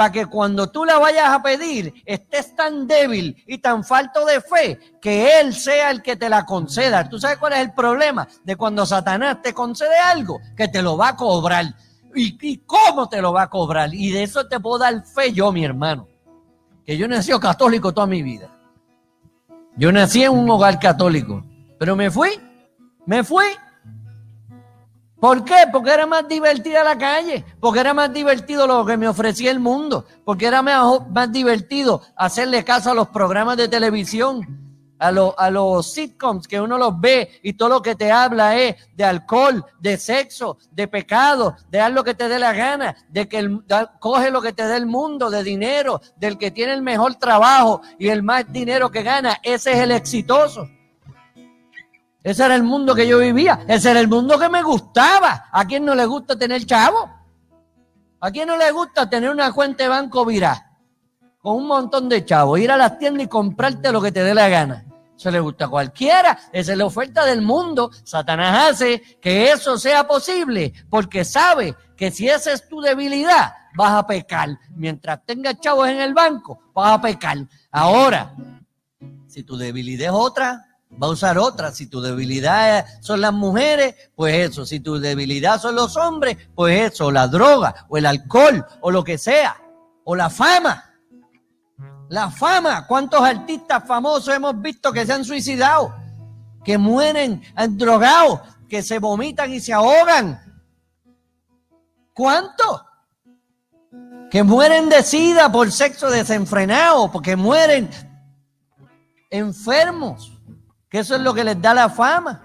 para 0.00 0.12
que 0.12 0.24
cuando 0.24 0.70
tú 0.70 0.86
la 0.86 0.98
vayas 0.98 1.28
a 1.28 1.42
pedir 1.42 1.92
estés 2.06 2.56
tan 2.56 2.86
débil 2.86 3.36
y 3.46 3.58
tan 3.58 3.84
falto 3.84 4.24
de 4.24 4.40
fe 4.40 4.80
que 4.98 5.38
Él 5.38 5.52
sea 5.52 5.90
el 5.90 6.00
que 6.00 6.16
te 6.16 6.30
la 6.30 6.46
conceda. 6.46 7.06
¿Tú 7.06 7.18
sabes 7.18 7.36
cuál 7.36 7.52
es 7.52 7.58
el 7.58 7.74
problema 7.74 8.26
de 8.42 8.56
cuando 8.56 8.86
Satanás 8.86 9.42
te 9.42 9.52
concede 9.52 9.98
algo? 9.98 10.40
Que 10.56 10.68
te 10.68 10.80
lo 10.80 10.96
va 10.96 11.08
a 11.08 11.16
cobrar. 11.16 11.66
¿Y, 12.14 12.56
cómo 12.64 13.10
te 13.10 13.20
lo 13.20 13.34
va 13.34 13.42
a 13.42 13.50
cobrar? 13.50 13.92
Y 13.92 14.10
de 14.10 14.22
eso 14.22 14.48
te 14.48 14.58
puedo 14.58 14.78
dar 14.78 15.04
fe 15.04 15.34
yo, 15.34 15.52
mi 15.52 15.66
hermano. 15.66 16.08
Que 16.86 16.96
yo 16.96 17.06
nací 17.06 17.38
católico 17.38 17.92
toda 17.92 18.06
mi 18.06 18.22
vida. 18.22 18.48
Yo 19.76 19.92
nací 19.92 20.22
en 20.22 20.32
un 20.32 20.48
hogar 20.48 20.80
católico, 20.80 21.44
pero 21.78 21.94
me 21.94 22.10
fui, 22.10 22.30
me 23.04 23.22
fui 23.22 23.44
¿Por 25.20 25.44
qué? 25.44 25.66
Porque 25.70 25.92
era 25.92 26.06
más 26.06 26.26
divertida 26.26 26.82
la 26.82 26.96
calle, 26.96 27.44
porque 27.60 27.80
era 27.80 27.92
más 27.92 28.10
divertido 28.10 28.66
lo 28.66 28.86
que 28.86 28.96
me 28.96 29.06
ofrecía 29.06 29.50
el 29.50 29.60
mundo, 29.60 30.06
porque 30.24 30.46
era 30.46 30.62
más, 30.62 31.30
divertido 31.30 32.00
hacerle 32.16 32.64
caso 32.64 32.90
a 32.90 32.94
los 32.94 33.08
programas 33.08 33.58
de 33.58 33.68
televisión, 33.68 34.96
a, 34.98 35.08
a 35.08 35.50
los 35.50 35.92
sitcoms 35.92 36.48
que 36.48 36.58
uno 36.58 36.78
los 36.78 36.98
ve 36.98 37.38
y 37.42 37.52
todo 37.52 37.68
lo 37.68 37.82
que 37.82 37.94
te 37.94 38.10
habla 38.10 38.56
es 38.58 38.76
de 38.96 39.04
alcohol, 39.04 39.62
de 39.78 39.98
sexo, 39.98 40.56
de 40.72 40.88
pecado, 40.88 41.54
de 41.68 41.78
dar 41.78 41.92
lo 41.92 42.02
que 42.02 42.14
te 42.14 42.26
dé 42.26 42.38
la 42.38 42.54
gana, 42.54 42.96
de 43.10 43.28
que 43.28 43.40
el, 43.40 43.62
coge 43.98 44.30
lo 44.30 44.40
que 44.40 44.54
te 44.54 44.66
dé 44.66 44.78
el 44.78 44.86
mundo, 44.86 45.28
de 45.28 45.42
dinero, 45.42 46.00
del 46.16 46.38
que 46.38 46.50
tiene 46.50 46.72
el 46.72 46.82
mejor 46.82 47.16
trabajo 47.16 47.82
y 47.98 48.08
el 48.08 48.22
más 48.22 48.50
dinero 48.50 48.90
que 48.90 49.02
gana, 49.02 49.38
ese 49.42 49.72
es 49.72 49.78
el 49.80 49.90
exitoso. 49.90 50.66
Ese 52.22 52.44
era 52.44 52.54
el 52.54 52.62
mundo 52.62 52.94
que 52.94 53.06
yo 53.06 53.18
vivía. 53.18 53.64
Ese 53.66 53.90
era 53.90 54.00
el 54.00 54.08
mundo 54.08 54.38
que 54.38 54.48
me 54.48 54.62
gustaba. 54.62 55.46
¿A 55.50 55.64
quién 55.64 55.84
no 55.84 55.94
le 55.94 56.04
gusta 56.04 56.38
tener 56.38 56.64
chavo? 56.66 57.10
¿A 58.20 58.30
quién 58.30 58.48
no 58.48 58.56
le 58.56 58.70
gusta 58.70 59.08
tener 59.08 59.30
una 59.30 59.52
cuenta 59.52 59.84
de 59.84 59.88
banco 59.88 60.26
virá? 60.26 60.76
Con 61.38 61.56
un 61.56 61.66
montón 61.66 62.08
de 62.08 62.24
chavos. 62.24 62.60
Ir 62.60 62.70
a 62.70 62.76
las 62.76 62.98
tiendas 62.98 63.24
y 63.24 63.28
comprarte 63.28 63.90
lo 63.90 64.02
que 64.02 64.12
te 64.12 64.22
dé 64.22 64.34
la 64.34 64.48
gana. 64.48 64.84
Eso 65.16 65.30
le 65.30 65.40
gusta 65.40 65.66
a 65.66 65.68
cualquiera. 65.68 66.38
Esa 66.52 66.72
es 66.72 66.78
la 66.78 66.86
oferta 66.86 67.24
del 67.24 67.40
mundo. 67.40 67.90
Satanás 68.04 68.70
hace 68.70 69.00
que 69.20 69.50
eso 69.50 69.78
sea 69.78 70.06
posible 70.06 70.72
porque 70.90 71.24
sabe 71.24 71.74
que 71.96 72.10
si 72.10 72.28
esa 72.28 72.52
es 72.52 72.68
tu 72.68 72.80
debilidad, 72.80 73.52
vas 73.74 73.92
a 73.92 74.06
pecar. 74.06 74.58
Mientras 74.70 75.24
tengas 75.24 75.58
chavos 75.60 75.88
en 75.88 76.00
el 76.00 76.12
banco, 76.14 76.70
vas 76.74 76.92
a 76.92 77.00
pecar. 77.00 77.38
Ahora, 77.70 78.34
si 79.26 79.42
tu 79.42 79.56
debilidad 79.56 80.08
es 80.08 80.14
otra, 80.14 80.69
va 80.90 81.06
a 81.06 81.10
usar 81.10 81.38
otra. 81.38 81.72
Si 81.72 81.86
tu 81.86 82.00
debilidad 82.00 82.86
son 83.00 83.20
las 83.20 83.32
mujeres, 83.32 83.94
pues 84.14 84.50
eso. 84.50 84.66
Si 84.66 84.80
tu 84.80 84.98
debilidad 84.98 85.60
son 85.60 85.74
los 85.74 85.96
hombres, 85.96 86.36
pues 86.54 86.92
eso. 86.92 87.10
La 87.10 87.28
droga, 87.28 87.86
o 87.88 87.96
el 87.96 88.06
alcohol, 88.06 88.64
o 88.80 88.90
lo 88.90 89.04
que 89.04 89.18
sea. 89.18 89.56
O 90.04 90.16
la 90.16 90.30
fama. 90.30 90.84
La 92.08 92.30
fama. 92.30 92.86
¿Cuántos 92.86 93.20
artistas 93.20 93.84
famosos 93.86 94.34
hemos 94.34 94.60
visto 94.60 94.92
que 94.92 95.06
se 95.06 95.12
han 95.12 95.24
suicidado? 95.24 95.94
Que 96.64 96.76
mueren 96.76 97.42
drogados, 97.70 98.40
que 98.68 98.82
se 98.82 98.98
vomitan 98.98 99.52
y 99.52 99.60
se 99.60 99.72
ahogan. 99.72 100.40
¿Cuántos? 102.12 102.84
Que 104.30 104.42
mueren 104.42 104.88
de 104.88 105.02
sida 105.02 105.50
por 105.50 105.72
sexo 105.72 106.10
desenfrenado, 106.10 107.10
porque 107.10 107.34
mueren 107.34 107.90
enfermos 109.30 110.39
que 110.90 110.98
eso 110.98 111.14
es 111.14 111.22
lo 111.22 111.32
que 111.32 111.44
les 111.44 111.60
da 111.62 111.72
la 111.72 111.88
fama. 111.88 112.42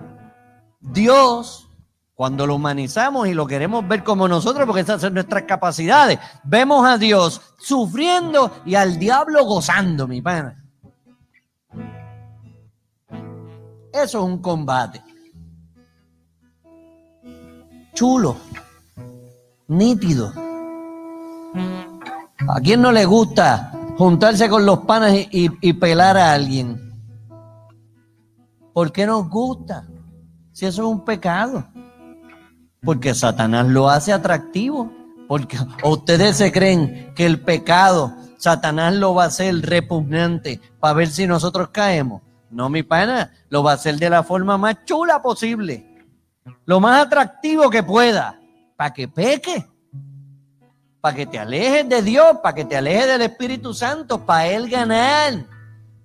Dios, 0.79 1.67
cuando 2.13 2.45
lo 2.45 2.55
humanizamos 2.55 3.27
y 3.27 3.33
lo 3.33 3.47
queremos 3.47 3.85
ver 3.87 4.03
como 4.03 4.27
nosotros, 4.27 4.67
porque 4.67 4.81
esas 4.81 5.01
son 5.01 5.15
nuestras 5.15 5.43
capacidades, 5.43 6.19
vemos 6.43 6.87
a 6.87 6.97
Dios 6.97 7.41
sufriendo 7.57 8.61
y 8.63 8.75
al 8.75 8.99
diablo 8.99 9.43
gozando, 9.45 10.07
mi 10.07 10.21
pana. 10.21 10.63
Eso 13.91 14.19
es 14.19 14.23
un 14.23 14.37
combate. 14.41 15.01
Chulo, 17.95 18.37
nítido. 19.67 20.31
¿A 22.47 22.59
quién 22.61 22.81
no 22.81 22.91
le 22.91 23.05
gusta 23.05 23.71
juntarse 23.97 24.49
con 24.49 24.65
los 24.65 24.79
panas 24.79 25.13
y, 25.31 25.49
y 25.61 25.73
pelar 25.73 26.17
a 26.17 26.33
alguien? 26.33 26.84
¿Por 28.75 28.91
qué 28.91 29.05
nos 29.05 29.29
gusta? 29.29 29.87
Si 30.51 30.65
eso 30.65 30.81
es 30.81 30.87
un 30.89 31.05
pecado. 31.05 31.65
Porque 32.83 33.15
Satanás 33.15 33.67
lo 33.67 33.87
hace 33.87 34.11
atractivo. 34.11 34.91
Porque 35.29 35.57
¿o 35.81 35.91
ustedes 35.91 36.35
se 36.35 36.51
creen 36.51 37.13
que 37.15 37.25
el 37.25 37.39
pecado 37.39 38.13
Satanás 38.37 38.93
lo 38.93 39.15
va 39.15 39.23
a 39.23 39.27
hacer 39.27 39.61
repugnante 39.61 40.59
para 40.81 40.93
ver 40.93 41.07
si 41.07 41.25
nosotros 41.25 41.69
caemos. 41.69 42.21
No, 42.49 42.69
mi 42.69 42.83
pana, 42.83 43.31
lo 43.47 43.63
va 43.63 43.71
a 43.71 43.75
hacer 43.75 43.95
de 43.95 44.09
la 44.09 44.23
forma 44.23 44.57
más 44.57 44.83
chula 44.83 45.21
posible. 45.21 46.03
Lo 46.65 46.81
más 46.81 47.05
atractivo 47.05 47.69
que 47.69 47.81
pueda. 47.81 48.41
Para 48.75 48.93
que 48.93 49.07
peque. 49.07 49.65
Para 50.99 51.15
que 51.15 51.25
te 51.25 51.39
alejes 51.39 51.87
de 51.87 52.01
Dios, 52.01 52.39
para 52.43 52.53
que 52.53 52.65
te 52.65 52.75
alejes 52.75 53.07
del 53.07 53.21
Espíritu 53.21 53.73
Santo, 53.73 54.25
para 54.25 54.47
Él 54.47 54.69
ganar 54.69 55.54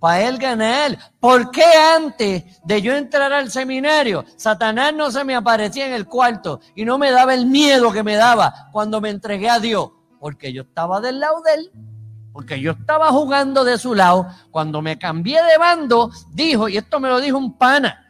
para 0.01 0.23
él 0.23 0.39
ganar. 0.39 0.99
¿Por 1.21 1.51
qué 1.51 1.65
antes 1.97 2.45
de 2.65 2.83
yo 2.83 2.95
entrar 2.95 3.33
al 3.33 3.51
seminario, 3.51 4.25
Satanás 4.37 4.93
no 4.95 5.11
se 5.11 5.23
me 5.23 5.37
aparecía 5.37 5.87
en 5.87 5.93
el 5.93 6.07
cuarto 6.07 6.61
y 6.75 6.85
no 6.85 6.99
me 6.99 7.13
daba 7.13 7.35
el 7.35 7.47
miedo 7.47 7.93
que 7.93 8.03
me 8.03 8.17
daba 8.17 8.69
cuando 8.73 9.01
me 9.01 9.11
entregué 9.11 9.49
a 9.49 9.61
Dios? 9.61 9.91
Porque 10.19 10.53
yo 10.53 10.63
estaba 10.63 11.01
del 11.01 11.21
lado 11.21 11.43
de 11.43 11.55
él, 11.55 11.73
porque 12.33 12.61
yo 12.61 12.73
estaba 12.73 13.11
jugando 13.11 13.63
de 13.63 13.79
su 13.79 13.95
lado. 13.95 14.27
Cuando 14.51 14.83
me 14.83 14.99
cambié 14.99 15.43
de 15.43 15.59
bando, 15.59 16.11
dijo, 16.33 16.69
y 16.69 16.79
esto 16.79 16.99
me 16.99 17.09
lo 17.09 17.21
dijo 17.21 17.39
un 17.39 17.57
pana, 17.57 18.07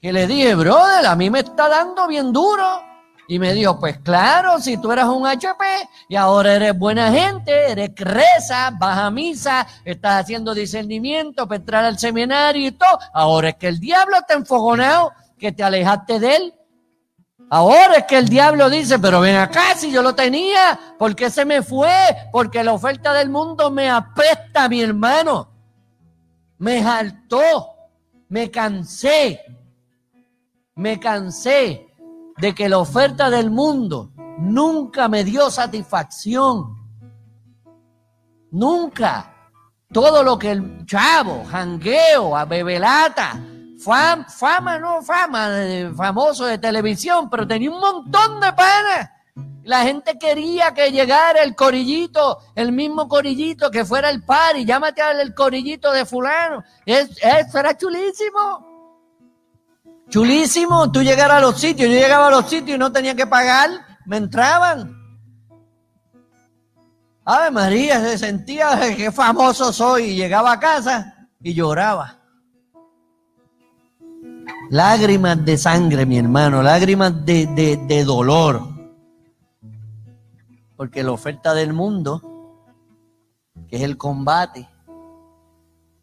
que 0.00 0.12
le 0.12 0.26
dije, 0.28 0.54
brother, 0.54 1.06
a 1.06 1.16
mí 1.16 1.28
me 1.28 1.40
está 1.40 1.68
dando 1.68 2.06
bien 2.06 2.32
duro. 2.32 2.87
Y 3.30 3.38
me 3.38 3.52
dijo, 3.52 3.78
pues 3.78 3.98
claro, 3.98 4.58
si 4.58 4.78
tú 4.78 4.90
eras 4.90 5.06
un 5.06 5.26
HP 5.26 5.62
y 6.08 6.16
ahora 6.16 6.54
eres 6.54 6.76
buena 6.76 7.12
gente, 7.12 7.70
eres 7.70 7.90
reza, 7.94 8.70
vas 8.80 8.96
a 8.96 9.10
misa, 9.10 9.66
estás 9.84 10.22
haciendo 10.22 10.54
discernimiento 10.54 11.46
para 11.46 11.60
entrar 11.60 11.84
al 11.84 11.98
seminario 11.98 12.68
y 12.68 12.72
todo, 12.72 12.98
ahora 13.12 13.50
es 13.50 13.56
que 13.56 13.68
el 13.68 13.80
diablo 13.80 14.16
está 14.16 14.32
enfogonado, 14.32 15.12
que 15.38 15.52
te 15.52 15.62
alejaste 15.62 16.18
de 16.18 16.36
él. 16.36 16.54
Ahora 17.50 17.96
es 17.98 18.04
que 18.04 18.16
el 18.16 18.30
diablo 18.30 18.70
dice, 18.70 18.98
pero 18.98 19.20
ven 19.20 19.36
acá, 19.36 19.74
si 19.76 19.90
yo 19.90 20.00
lo 20.00 20.14
tenía, 20.14 20.80
¿por 20.98 21.14
qué 21.14 21.28
se 21.28 21.44
me 21.44 21.60
fue? 21.60 21.92
Porque 22.32 22.64
la 22.64 22.72
oferta 22.72 23.12
del 23.12 23.28
mundo 23.28 23.70
me 23.70 23.90
apesta, 23.90 24.70
mi 24.70 24.80
hermano. 24.80 25.50
Me 26.56 26.82
saltó, 26.82 27.74
me 28.30 28.50
cansé, 28.50 29.42
me 30.74 30.98
cansé 30.98 31.87
de 32.40 32.54
que 32.54 32.68
la 32.68 32.78
oferta 32.78 33.30
del 33.30 33.50
mundo 33.50 34.10
nunca 34.38 35.08
me 35.08 35.24
dio 35.24 35.50
satisfacción. 35.50 36.76
Nunca. 38.50 39.34
Todo 39.92 40.22
lo 40.22 40.38
que 40.38 40.50
el 40.50 40.84
chavo, 40.86 41.44
jangueo, 41.50 42.36
a 42.36 42.44
bebelata, 42.44 43.40
fama, 43.78 44.78
no 44.78 45.02
fama, 45.02 45.48
famoso 45.96 46.44
de 46.44 46.58
televisión, 46.58 47.30
pero 47.30 47.46
tenía 47.46 47.70
un 47.70 47.80
montón 47.80 48.40
de 48.40 48.52
panas. 48.52 49.10
La 49.64 49.82
gente 49.82 50.18
quería 50.18 50.72
que 50.72 50.92
llegara 50.92 51.42
el 51.42 51.54
corillito, 51.54 52.38
el 52.54 52.72
mismo 52.72 53.08
corillito, 53.08 53.70
que 53.70 53.84
fuera 53.84 54.10
el 54.10 54.22
par 54.22 54.56
y 54.56 54.64
llámate 54.64 55.02
al 55.02 55.34
corillito 55.34 55.92
de 55.92 56.04
fulano. 56.06 56.64
eso 56.86 57.58
era 57.58 57.76
chulísimo. 57.76 58.67
Chulísimo, 60.08 60.90
tú 60.90 61.02
llegar 61.02 61.30
a 61.30 61.40
los 61.40 61.60
sitios, 61.60 61.90
yo 61.90 61.94
llegaba 61.94 62.28
a 62.28 62.30
los 62.30 62.48
sitios 62.48 62.76
y 62.76 62.78
no 62.78 62.90
tenía 62.90 63.14
que 63.14 63.26
pagar, 63.26 63.70
me 64.06 64.16
entraban. 64.16 64.96
Ave 67.24 67.50
María, 67.50 68.00
se 68.00 68.16
sentía 68.16 68.96
que 68.96 69.12
famoso 69.12 69.70
soy 69.70 70.04
y 70.04 70.16
llegaba 70.16 70.52
a 70.52 70.60
casa 70.60 71.28
y 71.42 71.52
lloraba. 71.52 72.16
Lágrimas 74.70 75.44
de 75.44 75.58
sangre, 75.58 76.06
mi 76.06 76.18
hermano, 76.18 76.62
lágrimas 76.62 77.26
de, 77.26 77.46
de, 77.48 77.76
de 77.76 78.04
dolor. 78.04 78.62
Porque 80.74 81.02
la 81.02 81.12
oferta 81.12 81.52
del 81.52 81.74
mundo, 81.74 82.22
que 83.68 83.76
es 83.76 83.82
el 83.82 83.98
combate, 83.98 84.66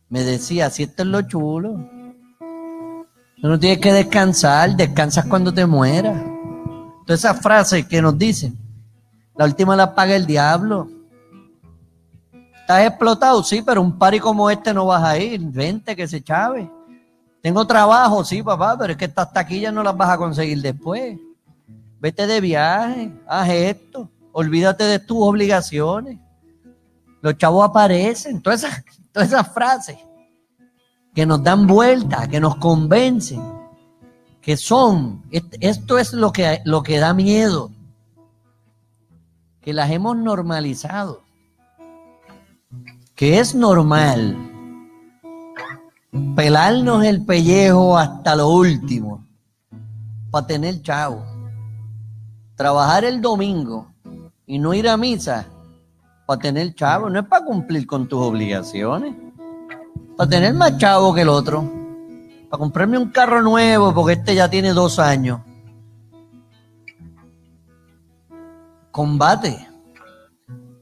me 0.10 0.22
decía, 0.22 0.70
si 0.70 0.84
esto 0.84 1.02
es 1.02 1.10
lo 1.10 1.24
chulo, 1.24 1.90
Tú 3.46 3.50
no 3.52 3.60
tienes 3.60 3.78
que 3.78 3.94
descansar, 3.94 4.76
descansas 4.76 5.24
cuando 5.28 5.54
te 5.54 5.68
mueras. 5.68 6.20
Todas 7.06 7.20
esas 7.20 7.40
frases 7.40 7.86
que 7.86 8.02
nos 8.02 8.18
dicen, 8.18 8.58
la 9.36 9.46
última 9.46 9.76
la 9.76 9.94
paga 9.94 10.16
el 10.16 10.26
diablo. 10.26 10.90
Estás 12.62 12.88
explotado, 12.88 13.44
sí, 13.44 13.62
pero 13.62 13.84
un 13.84 14.00
pari 14.00 14.20
como 14.20 14.50
este 14.50 14.74
no 14.74 14.88
vas 14.88 15.04
a 15.04 15.20
ir. 15.20 15.42
Vente, 15.42 15.96
que 15.96 16.08
se 16.08 16.24
chave. 16.24 16.72
Tengo 17.44 17.68
trabajo, 17.68 18.26
sí, 18.26 18.42
papá, 18.42 18.76
pero 18.80 18.94
es 18.94 18.98
que 18.98 19.06
estas 19.06 19.32
taquillas 19.32 19.72
no 19.72 19.84
las 19.84 19.96
vas 19.96 20.10
a 20.10 20.18
conseguir 20.18 20.60
después. 20.64 21.16
Vete 22.00 22.26
de 22.26 22.42
viaje, 22.42 23.14
haz 23.28 23.50
esto, 23.50 24.10
olvídate 24.32 24.86
de 24.86 24.98
tus 24.98 25.20
obligaciones. 25.22 26.18
Los 27.22 27.38
chavos 27.38 27.64
aparecen, 27.64 28.42
todas 28.42 28.64
esas, 28.64 28.84
todas 29.12 29.28
esas 29.28 29.48
frases 29.54 29.98
que 31.16 31.26
nos 31.26 31.42
dan 31.42 31.66
vuelta, 31.66 32.28
que 32.28 32.42
nos 32.42 32.58
convencen, 32.58 33.42
que 34.42 34.58
son, 34.58 35.24
esto 35.32 35.98
es 35.98 36.12
lo 36.12 36.34
que, 36.34 36.60
lo 36.66 36.84
que 36.84 37.00
da 37.00 37.14
miedo, 37.14 37.72
que 39.62 39.72
las 39.72 39.90
hemos 39.90 40.18
normalizado, 40.18 41.24
que 43.16 43.40
es 43.40 43.56
normal 43.56 44.38
pelarnos 46.36 47.06
el 47.06 47.26
pellejo 47.26 47.98
hasta 47.98 48.36
lo 48.36 48.50
último 48.50 49.26
para 50.30 50.48
tener 50.48 50.82
chavo, 50.82 51.24
trabajar 52.56 53.06
el 53.06 53.22
domingo 53.22 53.88
y 54.46 54.60
no 54.60 54.74
ir 54.74 54.90
a 54.90 54.98
misa 54.98 55.46
para 56.26 56.42
tener 56.42 56.76
chavo, 56.76 57.10
no 57.10 57.22
es 57.22 57.26
para 57.26 57.46
cumplir 57.46 57.88
con 57.88 58.06
tus 58.06 58.20
obligaciones 58.22 59.25
para 60.16 60.30
tener 60.30 60.54
más 60.54 60.78
chavo 60.78 61.14
que 61.14 61.22
el 61.22 61.30
otro, 61.30 61.70
para 62.50 62.60
comprarme 62.60 62.98
un 62.98 63.10
carro 63.10 63.42
nuevo 63.42 63.94
porque 63.94 64.14
este 64.14 64.36
ya 64.36 64.50
tiene 64.50 64.74
dos 64.74 65.00
años. 65.00 65.42
Combate. 68.92 69.68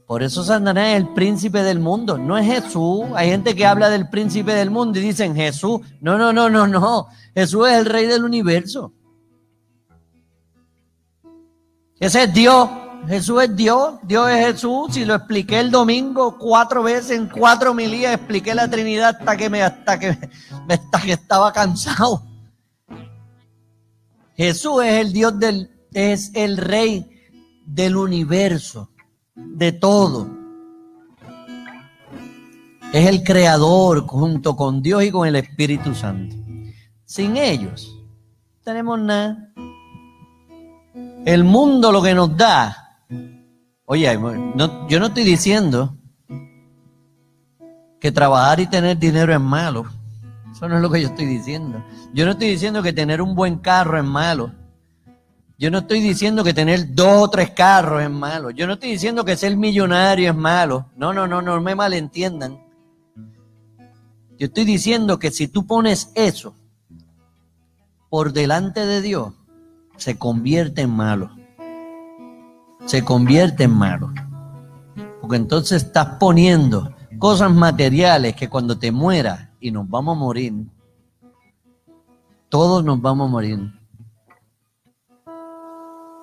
Por 0.06 0.22
eso 0.22 0.44
Satanás 0.44 0.90
es 0.90 0.96
el 0.98 1.08
príncipe 1.14 1.62
del 1.62 1.80
mundo, 1.80 2.18
no 2.18 2.36
es 2.36 2.46
Jesús. 2.46 3.06
Hay 3.14 3.30
gente 3.30 3.56
que 3.56 3.66
habla 3.66 3.88
del 3.88 4.08
príncipe 4.08 4.52
del 4.52 4.70
mundo 4.70 4.98
y 4.98 5.02
dicen 5.02 5.34
Jesús. 5.34 5.80
No, 6.00 6.18
no, 6.18 6.32
no, 6.32 6.48
no, 6.50 6.66
no. 6.66 7.06
Jesús 7.34 7.68
es 7.68 7.78
el 7.78 7.86
rey 7.86 8.06
del 8.06 8.22
universo. 8.22 8.92
Ese 11.98 12.24
es 12.24 12.34
Dios. 12.34 12.68
Jesús 13.08 13.42
es 13.42 13.56
Dios, 13.56 13.94
Dios 14.02 14.30
es 14.30 14.46
Jesús. 14.46 14.96
Y 14.96 15.04
lo 15.04 15.14
expliqué 15.14 15.60
el 15.60 15.70
domingo 15.70 16.38
cuatro 16.38 16.82
veces 16.82 17.12
en 17.12 17.28
cuatro 17.28 17.74
milías, 17.74 18.14
expliqué 18.14 18.54
la 18.54 18.68
Trinidad 18.68 19.16
hasta 19.18 19.36
que 19.36 19.50
me, 19.50 19.62
hasta 19.62 19.98
que, 19.98 20.08
hasta 20.68 21.00
que 21.02 21.12
estaba 21.12 21.52
cansado. 21.52 22.22
Jesús 24.36 24.82
es 24.84 25.06
el 25.06 25.12
Dios 25.12 25.38
del, 25.38 25.70
es 25.92 26.30
el 26.34 26.56
Rey 26.56 27.08
del 27.66 27.96
universo, 27.96 28.90
de 29.34 29.72
todo. 29.72 30.28
Es 32.92 33.06
el 33.06 33.24
creador 33.24 34.06
junto 34.06 34.54
con 34.54 34.82
Dios 34.82 35.02
y 35.04 35.10
con 35.10 35.26
el 35.26 35.36
Espíritu 35.36 35.94
Santo. 35.94 36.36
Sin 37.04 37.36
ellos, 37.36 37.92
no 37.96 38.62
tenemos 38.62 38.98
nada. 39.00 39.52
El 41.24 41.44
mundo 41.44 41.90
lo 41.90 42.02
que 42.02 42.14
nos 42.14 42.36
da. 42.36 42.83
Oye, 43.86 44.18
yo 44.88 45.00
no 45.00 45.06
estoy 45.06 45.24
diciendo 45.24 45.96
que 48.00 48.10
trabajar 48.10 48.60
y 48.60 48.66
tener 48.66 48.98
dinero 48.98 49.32
es 49.32 49.40
malo. 49.40 49.84
Eso 50.50 50.68
no 50.68 50.76
es 50.76 50.82
lo 50.82 50.90
que 50.90 51.02
yo 51.02 51.08
estoy 51.08 51.26
diciendo. 51.26 51.84
Yo 52.12 52.24
no 52.24 52.32
estoy 52.32 52.48
diciendo 52.48 52.82
que 52.82 52.92
tener 52.92 53.20
un 53.20 53.34
buen 53.34 53.58
carro 53.58 53.98
es 53.98 54.04
malo. 54.04 54.52
Yo 55.58 55.70
no 55.70 55.78
estoy 55.78 56.00
diciendo 56.00 56.42
que 56.42 56.54
tener 56.54 56.94
dos 56.94 57.24
o 57.24 57.30
tres 57.30 57.50
carros 57.50 58.02
es 58.02 58.10
malo. 58.10 58.50
Yo 58.50 58.66
no 58.66 58.74
estoy 58.74 58.90
diciendo 58.90 59.24
que 59.24 59.36
ser 59.36 59.56
millonario 59.56 60.30
es 60.30 60.36
malo. 60.36 60.86
No, 60.96 61.12
no, 61.12 61.26
no, 61.26 61.42
no 61.42 61.60
me 61.60 61.74
malentiendan. 61.74 62.58
Yo 64.38 64.46
estoy 64.46 64.64
diciendo 64.64 65.18
que 65.18 65.30
si 65.30 65.46
tú 65.46 65.66
pones 65.66 66.10
eso 66.14 66.54
por 68.08 68.32
delante 68.32 68.84
de 68.86 69.00
Dios, 69.02 69.32
se 69.96 70.18
convierte 70.18 70.82
en 70.82 70.90
malo. 70.90 71.30
Se 72.86 73.04
convierte 73.04 73.64
en 73.64 73.72
malo. 73.72 74.12
Porque 75.20 75.36
entonces 75.36 75.84
estás 75.84 76.16
poniendo 76.20 76.94
cosas 77.18 77.52
materiales 77.52 78.36
que 78.36 78.48
cuando 78.48 78.78
te 78.78 78.92
mueras 78.92 79.48
y 79.60 79.70
nos 79.70 79.88
vamos 79.88 80.16
a 80.16 80.20
morir, 80.20 80.52
todos 82.48 82.84
nos 82.84 83.00
vamos 83.00 83.28
a 83.28 83.30
morir. 83.30 83.72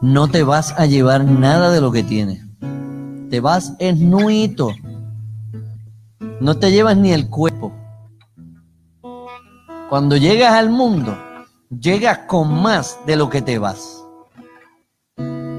No 0.02 0.28
te 0.28 0.44
vas 0.44 0.74
a 0.78 0.86
llevar 0.86 1.26
nada 1.26 1.72
de 1.72 1.82
lo 1.82 1.92
que 1.92 2.04
tienes. 2.04 2.44
Te 3.30 3.40
vas 3.40 3.74
esnuito. 3.80 4.72
No 6.40 6.58
te 6.58 6.72
llevas 6.72 6.98
ni 6.98 7.12
el 7.12 7.30
cuerpo. 7.30 7.72
Cuando 9.90 10.18
llegas 10.18 10.54
al 10.54 10.70
mundo, 10.70 11.18
llegas 11.70 12.20
con 12.28 12.62
más 12.62 12.98
de 13.06 13.16
lo 13.16 13.30
que 13.30 13.42
te 13.42 13.60
vas. 13.60 14.01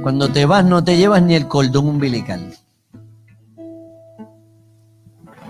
Cuando 0.03 0.29
te 0.29 0.47
vas 0.47 0.65
no 0.65 0.83
te 0.83 0.97
llevas 0.97 1.23
ni 1.23 1.37
el 1.37 1.47
cordón 1.47 1.87
umbilical. 1.87 2.55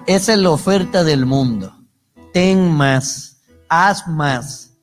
Esa 0.07 0.32
es 0.34 0.38
la 0.38 0.50
oferta 0.50 1.05
del 1.05 1.24
mundo. 1.24 1.74
Ten 2.34 2.70
más, 2.70 3.40
haz 3.68 4.07
más, 4.09 4.74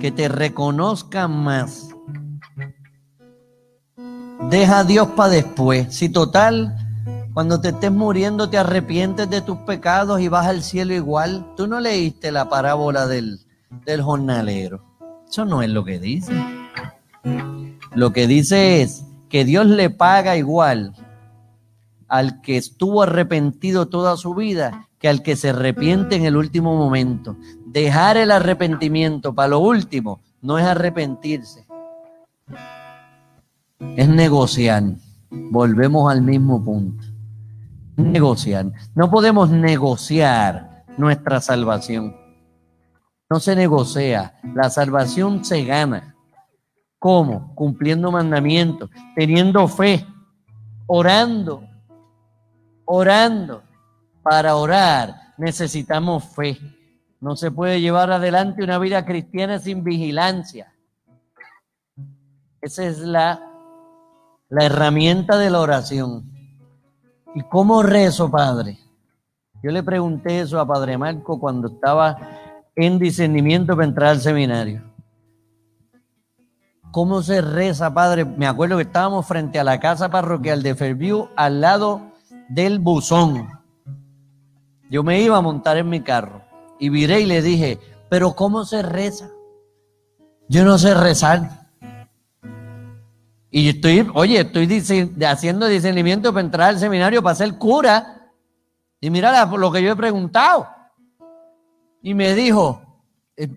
que 0.00 0.10
te 0.10 0.28
reconozcan 0.28 1.36
más. 1.36 1.88
Deja 4.48 4.78
a 4.78 4.84
Dios 4.84 5.08
para 5.08 5.30
después. 5.30 5.94
Si 5.94 6.08
total, 6.08 6.74
cuando 7.34 7.60
te 7.60 7.68
estés 7.70 7.92
muriendo 7.92 8.48
te 8.48 8.56
arrepientes 8.56 9.28
de 9.28 9.42
tus 9.42 9.58
pecados 9.58 10.20
y 10.20 10.28
vas 10.28 10.46
al 10.46 10.62
cielo 10.62 10.94
igual, 10.94 11.52
tú 11.56 11.66
no 11.66 11.78
leíste 11.78 12.32
la 12.32 12.48
parábola 12.48 13.06
del, 13.06 13.40
del 13.84 14.00
jornalero. 14.00 14.82
Eso 15.28 15.44
no 15.44 15.60
es 15.60 15.68
lo 15.68 15.84
que 15.84 15.98
dice. 15.98 16.32
Lo 17.94 18.12
que 18.12 18.26
dice 18.26 18.82
es 18.82 19.04
que 19.28 19.44
Dios 19.44 19.66
le 19.66 19.90
paga 19.90 20.36
igual 20.36 20.94
al 22.08 22.40
que 22.40 22.56
estuvo 22.56 23.02
arrepentido 23.02 23.88
toda 23.88 24.16
su 24.16 24.34
vida 24.34 24.88
que 24.98 25.08
al 25.08 25.22
que 25.22 25.36
se 25.36 25.50
arrepiente 25.50 26.16
en 26.16 26.24
el 26.24 26.36
último 26.36 26.76
momento. 26.76 27.36
Dejar 27.66 28.16
el 28.16 28.30
arrepentimiento 28.30 29.34
para 29.34 29.48
lo 29.48 29.60
último 29.60 30.20
no 30.42 30.58
es 30.58 30.64
arrepentirse, 30.64 31.66
es 33.96 34.08
negociar. 34.08 34.82
Volvemos 35.30 36.10
al 36.10 36.22
mismo 36.22 36.64
punto. 36.64 37.04
Negociar. 37.96 38.72
No 38.94 39.10
podemos 39.10 39.50
negociar 39.50 40.84
nuestra 40.96 41.40
salvación. 41.40 42.16
No 43.28 43.40
se 43.40 43.54
negocia. 43.54 44.34
La 44.54 44.70
salvación 44.70 45.44
se 45.44 45.64
gana. 45.64 46.16
¿Cómo? 46.98 47.54
Cumpliendo 47.54 48.10
mandamientos, 48.10 48.90
teniendo 49.14 49.68
fe, 49.68 50.04
orando, 50.86 51.62
orando. 52.84 53.62
Para 54.22 54.56
orar 54.56 55.14
necesitamos 55.38 56.24
fe. 56.24 56.58
No 57.20 57.36
se 57.36 57.50
puede 57.50 57.80
llevar 57.80 58.10
adelante 58.10 58.62
una 58.62 58.78
vida 58.78 59.04
cristiana 59.04 59.58
sin 59.58 59.82
vigilancia. 59.82 60.74
Esa 62.60 62.84
es 62.84 62.98
la, 62.98 63.40
la 64.48 64.64
herramienta 64.64 65.38
de 65.38 65.50
la 65.50 65.60
oración. 65.60 66.24
¿Y 67.34 67.42
cómo 67.42 67.82
rezo, 67.82 68.30
Padre? 68.30 68.78
Yo 69.62 69.70
le 69.70 69.82
pregunté 69.82 70.40
eso 70.40 70.60
a 70.60 70.66
Padre 70.66 70.98
Marco 70.98 71.38
cuando 71.38 71.68
estaba 71.68 72.16
en 72.74 72.98
discernimiento 72.98 73.74
para 73.74 73.88
entrar 73.88 74.10
al 74.10 74.20
seminario. 74.20 74.82
¿Cómo 76.90 77.22
se 77.22 77.42
reza, 77.42 77.92
Padre? 77.92 78.24
Me 78.24 78.46
acuerdo 78.46 78.76
que 78.76 78.84
estábamos 78.84 79.26
frente 79.26 79.58
a 79.58 79.64
la 79.64 79.78
casa 79.78 80.08
parroquial 80.10 80.62
de 80.62 80.74
Fairview, 80.74 81.28
al 81.36 81.60
lado 81.60 82.12
del 82.48 82.78
buzón. 82.78 83.48
Yo 84.90 85.02
me 85.02 85.20
iba 85.20 85.36
a 85.36 85.42
montar 85.42 85.76
en 85.76 85.90
mi 85.90 86.00
carro 86.00 86.42
y 86.78 86.88
viré 86.88 87.20
y 87.20 87.26
le 87.26 87.42
dije, 87.42 87.78
pero 88.08 88.32
¿cómo 88.34 88.64
se 88.64 88.82
reza? 88.82 89.30
Yo 90.48 90.64
no 90.64 90.78
sé 90.78 90.94
rezar. 90.94 91.68
Y 93.50 93.68
estoy, 93.68 94.10
oye, 94.14 94.40
estoy 94.40 94.66
haciendo 95.26 95.66
discernimiento 95.66 96.32
para 96.32 96.44
entrar 96.44 96.68
al 96.70 96.78
seminario 96.78 97.22
para 97.22 97.34
ser 97.34 97.58
cura. 97.58 98.32
Y 99.00 99.10
mira 99.10 99.44
lo 99.44 99.70
que 99.70 99.82
yo 99.82 99.92
he 99.92 99.96
preguntado. 99.96 100.68
Y 102.02 102.14
me 102.14 102.34
dijo, 102.34 102.80
eh, 103.36 103.48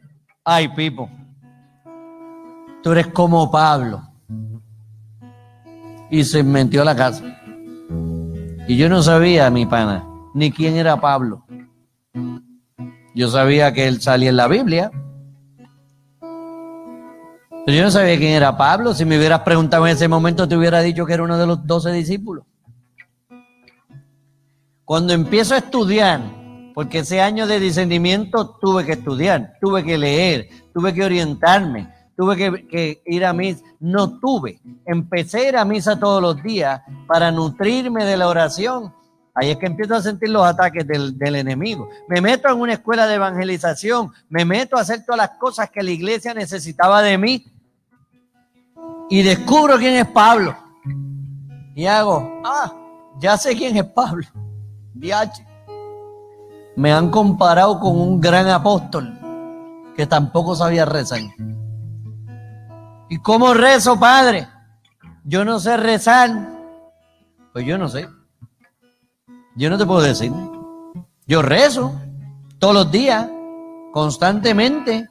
ay, 0.44 0.68
Pipo, 0.70 1.10
tú 2.82 2.92
eres 2.92 3.08
como 3.08 3.50
Pablo. 3.52 4.02
Y 6.10 6.24
se 6.24 6.44
metió 6.44 6.82
a 6.82 6.86
la 6.86 6.96
casa. 6.96 7.24
Y 8.68 8.78
yo 8.78 8.90
no 8.90 9.02
sabía, 9.02 9.50
mi 9.50 9.66
pana, 9.66 10.06
ni 10.34 10.52
quién 10.52 10.76
era 10.76 11.00
Pablo. 11.00 11.46
Yo 13.16 13.30
sabía 13.30 13.74
que 13.74 13.88
él 13.88 14.02
salía 14.02 14.30
en 14.30 14.38
la 14.38 14.48
Biblia. 14.48 14.92
Pero 17.66 17.78
yo 17.78 17.84
no 17.84 17.92
sabía 17.92 18.18
quién 18.18 18.34
era 18.34 18.58
Pablo. 18.58 18.94
Si 18.94 19.06
me 19.06 19.18
hubieras 19.18 19.42
preguntado 19.42 19.86
en 19.88 19.94
ese 19.94 20.08
momento, 20.08 20.48
te 20.48 20.58
hubiera 20.58 20.82
dicho 20.82 21.06
que 21.06 21.14
era 21.14 21.24
uno 21.24 21.38
de 21.38 21.48
los 21.48 21.66
doce 21.66 21.92
discípulos. 21.92 22.46
Cuando 24.84 25.14
empiezo 25.14 25.54
a 25.54 25.60
estudiar, 25.60 26.22
porque 26.74 27.00
ese 27.00 27.22
año 27.22 27.48
de 27.48 27.60
discernimiento 27.60 28.58
tuve 28.60 28.86
que 28.86 28.94
estudiar, 28.94 29.54
tuve 29.62 29.84
que 29.84 29.98
leer, 29.98 30.50
tuve 30.74 30.94
que 30.94 31.04
orientarme, 31.04 31.88
tuve 32.22 32.68
que, 32.68 33.02
ir 33.08 33.26
a 33.26 33.34
misa. 33.34 33.64
No 33.80 34.20
tuve. 34.20 34.62
Empecé 34.86 35.40
a 35.40 35.50
ir 35.50 35.58
a 35.58 35.66
misa 35.66 36.00
todos 36.00 36.22
los 36.22 36.44
días 36.44 36.80
para 37.08 37.32
nutrirme 37.32 38.06
de 38.06 38.16
la 38.16 38.28
oración. 38.28 38.94
Ahí 39.34 39.50
es 39.50 39.58
que 39.58 39.66
empiezo 39.66 39.96
a 39.96 40.04
sentir 40.04 40.30
los 40.30 40.46
ataques 40.46 40.86
del, 40.86 41.18
del 41.18 41.36
enemigo. 41.38 41.90
Me 42.08 42.22
meto 42.22 42.48
en 42.48 42.62
una 42.62 42.74
escuela 42.74 43.08
de 43.08 43.16
evangelización, 43.16 44.12
me 44.30 44.46
meto 44.46 44.78
a 44.78 44.82
hacer 44.82 45.04
todas 45.04 45.18
las 45.18 45.30
cosas 45.40 45.72
que 45.72 45.82
la 45.82 45.90
iglesia 45.90 46.36
necesitaba 46.36 47.02
de 47.02 47.18
mí 47.18 47.44
y 49.10 49.24
descubro 49.24 49.80
quién 49.80 49.96
es 49.96 50.08
Pablo. 50.08 50.56
Y 51.74 51.88
hago, 51.88 52.40
ah, 52.46 52.72
ya 53.20 53.36
sé 53.36 53.56
quién 53.56 53.76
es 53.78 53.86
Pablo. 53.86 54.28
Viaje. 54.94 55.44
Me 56.76 56.94
han 56.94 57.10
comparado 57.10 57.80
con 57.80 58.00
un 58.00 58.22
gran 58.22 58.48
apóstol 58.48 59.18
que 59.96 60.06
tampoco 60.06 60.56
sabía 60.56 60.86
rezar. 60.86 61.22
¿Y 63.12 63.18
cómo 63.18 63.54
rezo, 63.54 64.00
padre? 64.00 64.48
Yo 65.26 65.44
no 65.44 65.60
sé 65.60 65.76
rezar. 65.76 66.32
Pues 67.52 67.66
yo 67.66 67.78
no 67.78 67.90
sé. 67.90 68.08
Yo 69.58 69.70
no 69.70 69.78
te 69.78 69.86
puedo 69.86 70.00
decir. 70.00 70.32
Yo 71.28 71.42
rezo 71.42 71.94
todos 72.58 72.74
los 72.74 72.90
días, 72.90 73.28
constantemente. 73.92 75.10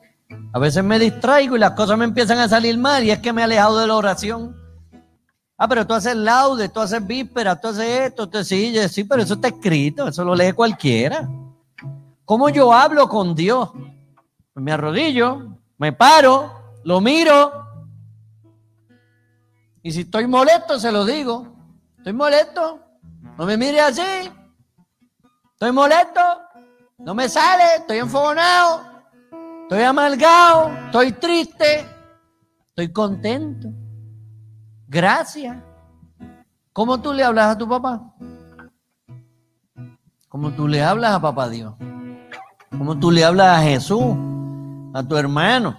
A 0.55 0.59
veces 0.59 0.83
me 0.83 0.99
distraigo 0.99 1.57
y 1.57 1.59
las 1.59 1.73
cosas 1.73 1.99
me 1.99 2.07
empiezan 2.07 2.39
a 2.39 2.49
salir 2.49 2.79
mal 2.79 3.05
y 3.05 3.11
es 3.11 3.19
que 3.19 3.35
me 3.35 3.43
he 3.43 3.45
alejado 3.45 3.79
de 3.79 3.87
la 3.89 3.97
oración. 3.97 4.57
Ah, 5.59 5.69
pero 5.69 5.87
tú 5.87 5.93
haces 5.93 6.17
laude, 6.17 6.71
tú 6.71 6.81
haces 6.81 7.07
víspera, 7.07 7.61
tú 7.61 7.69
haces 7.69 8.01
esto, 8.09 8.27
tú 8.31 8.43
sí, 8.43 8.75
sí, 8.89 9.05
pero 9.05 9.21
eso 9.21 9.35
está 9.35 9.49
escrito, 9.49 10.09
eso 10.09 10.25
lo 10.25 10.35
lee 10.35 10.55
cualquiera. 10.55 11.29
¿Cómo 12.25 12.49
yo 12.49 12.73
hablo 12.73 13.11
con 13.11 13.35
Dios? 13.35 13.69
Pues 14.55 14.65
me 14.65 14.73
arrodillo, 14.73 15.59
me 15.77 15.93
paro, 15.93 16.51
lo 16.83 17.03
miro. 17.03 17.61
Y 19.83 19.93
si 19.93 20.01
estoy 20.03 20.27
molesto, 20.27 20.79
se 20.79 20.93
lo 20.93 21.05
digo. 21.05 21.57
Estoy 21.99 22.13
molesto, 22.13 22.81
no 23.37 23.47
me 23.47 23.57
mire 23.57 23.81
así. 23.81 24.31
Estoy 25.53 25.73
molesto, 25.73 26.21
no 26.99 27.15
me 27.15 27.29
sale, 27.29 27.77
estoy 27.77 27.99
enfogonado, 27.99 28.83
estoy 29.63 29.83
amargado, 29.83 30.71
estoy 30.87 31.13
triste, 31.13 31.87
estoy 32.69 32.91
contento. 32.93 33.69
Gracias. 34.89 35.59
¿Cómo 36.73 37.01
tú 37.01 37.13
le 37.13 37.23
hablas 37.23 37.55
a 37.55 37.59
tu 37.59 37.69
papá? 37.69 38.15
como 40.31 40.53
tú 40.53 40.69
le 40.69 40.81
hablas 40.81 41.13
a 41.13 41.21
papá 41.21 41.49
Dios, 41.49 41.75
como 42.71 42.97
tú 42.97 43.11
le 43.11 43.25
hablas 43.25 43.59
a 43.59 43.63
Jesús, 43.63 44.17
a 44.95 45.03
tu 45.03 45.17
hermano, 45.17 45.77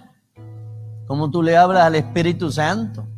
como 1.06 1.30
tú 1.30 1.42
le 1.42 1.56
hablas 1.56 1.84
al 1.84 1.94
Espíritu 1.94 2.52
Santo. 2.52 3.08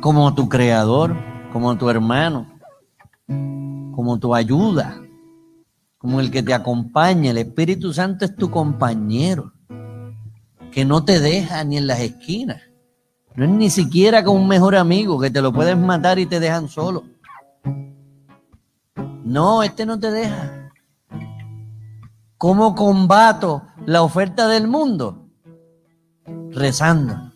Como 0.00 0.32
tu 0.34 0.48
creador, 0.48 1.16
como 1.52 1.76
tu 1.76 1.90
hermano, 1.90 2.46
como 3.26 4.18
tu 4.18 4.34
ayuda, 4.34 5.00
como 5.98 6.20
el 6.20 6.30
que 6.30 6.42
te 6.42 6.54
acompaña. 6.54 7.32
El 7.32 7.38
Espíritu 7.38 7.92
Santo 7.92 8.24
es 8.24 8.36
tu 8.36 8.50
compañero, 8.50 9.52
que 10.70 10.84
no 10.84 11.04
te 11.04 11.18
deja 11.18 11.64
ni 11.64 11.78
en 11.78 11.88
las 11.88 12.00
esquinas. 12.00 12.62
No 13.34 13.44
es 13.44 13.50
ni 13.50 13.70
siquiera 13.70 14.22
con 14.22 14.36
un 14.36 14.46
mejor 14.46 14.76
amigo 14.76 15.18
que 15.18 15.30
te 15.30 15.42
lo 15.42 15.52
puedes 15.52 15.76
matar 15.76 16.18
y 16.18 16.26
te 16.26 16.38
dejan 16.38 16.68
solo. 16.68 17.04
No, 19.24 19.62
este 19.62 19.84
no 19.84 19.98
te 19.98 20.10
deja. 20.10 20.70
¿Cómo 22.38 22.74
combato 22.74 23.62
la 23.86 24.02
oferta 24.02 24.46
del 24.46 24.68
mundo? 24.68 25.26
Rezando. 26.50 27.31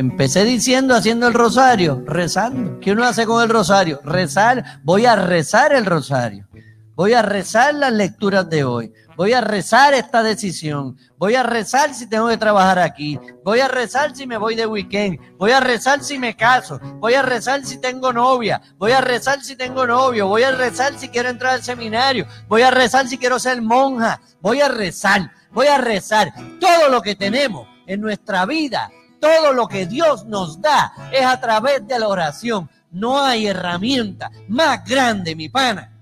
Empecé 0.00 0.44
diciendo, 0.44 0.94
haciendo 0.94 1.28
el 1.28 1.34
rosario, 1.34 2.02
rezando. 2.06 2.80
¿Qué 2.80 2.92
uno 2.92 3.04
hace 3.04 3.26
con 3.26 3.42
el 3.42 3.50
rosario? 3.50 4.00
Rezar. 4.02 4.80
Voy 4.82 5.04
a 5.04 5.14
rezar 5.14 5.74
el 5.74 5.84
rosario. 5.84 6.48
Voy 6.94 7.12
a 7.12 7.20
rezar 7.20 7.74
las 7.74 7.92
lecturas 7.92 8.48
de 8.48 8.64
hoy. 8.64 8.94
Voy 9.18 9.34
a 9.34 9.42
rezar 9.42 9.92
esta 9.92 10.22
decisión. 10.22 10.96
Voy 11.18 11.34
a 11.34 11.42
rezar 11.42 11.92
si 11.92 12.08
tengo 12.08 12.28
que 12.28 12.38
trabajar 12.38 12.78
aquí. 12.78 13.20
Voy 13.44 13.60
a 13.60 13.68
rezar 13.68 14.16
si 14.16 14.26
me 14.26 14.38
voy 14.38 14.54
de 14.54 14.64
weekend. 14.64 15.18
Voy 15.36 15.50
a 15.50 15.60
rezar 15.60 16.02
si 16.02 16.18
me 16.18 16.34
caso. 16.34 16.80
Voy 16.94 17.12
a 17.12 17.20
rezar 17.20 17.66
si 17.66 17.78
tengo 17.78 18.10
novia. 18.10 18.62
Voy 18.78 18.92
a 18.92 19.02
rezar 19.02 19.42
si 19.42 19.54
tengo 19.54 19.86
novio. 19.86 20.28
Voy 20.28 20.44
a 20.44 20.52
rezar 20.52 20.98
si 20.98 21.10
quiero 21.10 21.28
entrar 21.28 21.52
al 21.56 21.62
seminario. 21.62 22.26
Voy 22.48 22.62
a 22.62 22.70
rezar 22.70 23.06
si 23.06 23.18
quiero 23.18 23.38
ser 23.38 23.60
monja. 23.60 24.18
Voy 24.40 24.62
a 24.62 24.68
rezar. 24.68 25.30
Voy 25.52 25.66
a 25.66 25.76
rezar. 25.76 26.32
Todo 26.58 26.88
lo 26.88 27.02
que 27.02 27.16
tenemos 27.16 27.68
en 27.86 28.00
nuestra 28.00 28.46
vida, 28.46 28.90
todo 29.20 29.52
lo 29.52 29.68
que 29.68 29.86
Dios 29.86 30.24
nos 30.24 30.60
da 30.60 30.92
es 31.12 31.24
a 31.24 31.40
través 31.40 31.86
de 31.86 31.98
la 31.98 32.08
oración. 32.08 32.68
No 32.90 33.20
hay 33.20 33.46
herramienta 33.46 34.30
más 34.48 34.84
grande, 34.84 35.36
mi 35.36 35.48
pana, 35.48 35.92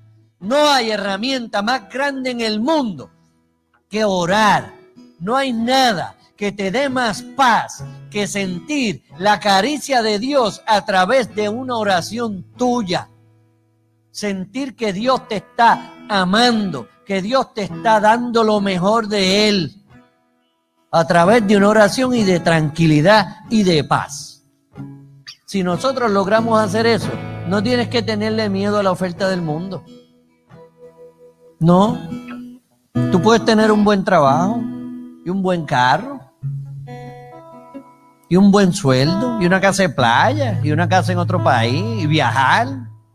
no 0.40 0.70
hay 0.70 0.90
herramienta 0.90 1.60
más 1.62 1.88
grande 1.90 2.30
en 2.30 2.40
el 2.40 2.60
mundo 2.60 3.10
que 3.88 4.04
orar. 4.04 4.72
No 5.18 5.36
hay 5.36 5.52
nada 5.52 6.16
que 6.36 6.52
te 6.52 6.70
dé 6.70 6.88
más 6.88 7.22
paz 7.22 7.84
que 8.10 8.28
sentir 8.28 9.02
la 9.18 9.40
caricia 9.40 10.00
de 10.02 10.18
Dios 10.20 10.62
a 10.66 10.84
través 10.84 11.34
de 11.34 11.48
una 11.48 11.76
oración 11.76 12.44
tuya. 12.56 13.08
Sentir 14.12 14.76
que 14.76 14.92
Dios 14.92 15.26
te 15.28 15.36
está 15.36 15.92
amando, 16.08 16.88
que 17.04 17.20
Dios 17.20 17.52
te 17.52 17.62
está 17.62 17.98
dando 18.00 18.44
lo 18.44 18.60
mejor 18.60 19.08
de 19.08 19.48
Él 19.48 19.77
a 20.90 21.06
través 21.06 21.46
de 21.46 21.56
una 21.56 21.68
oración 21.68 22.14
y 22.14 22.22
de 22.24 22.40
tranquilidad 22.40 23.36
y 23.50 23.62
de 23.62 23.84
paz. 23.84 24.44
Si 25.46 25.62
nosotros 25.62 26.10
logramos 26.10 26.60
hacer 26.60 26.86
eso, 26.86 27.10
no 27.46 27.62
tienes 27.62 27.88
que 27.88 28.02
tenerle 28.02 28.48
miedo 28.50 28.78
a 28.78 28.82
la 28.82 28.90
oferta 28.90 29.28
del 29.28 29.42
mundo. 29.42 29.84
No. 31.58 31.98
Tú 33.10 33.22
puedes 33.22 33.44
tener 33.44 33.72
un 33.72 33.84
buen 33.84 34.04
trabajo 34.04 34.60
y 35.24 35.30
un 35.30 35.42
buen 35.42 35.64
carro 35.64 36.20
y 38.28 38.36
un 38.36 38.50
buen 38.50 38.72
sueldo 38.72 39.40
y 39.40 39.46
una 39.46 39.60
casa 39.60 39.84
de 39.84 39.88
playa 39.88 40.60
y 40.62 40.70
una 40.70 40.88
casa 40.88 41.12
en 41.12 41.18
otro 41.18 41.42
país 41.42 42.02
y 42.02 42.06
viajar 42.06 42.68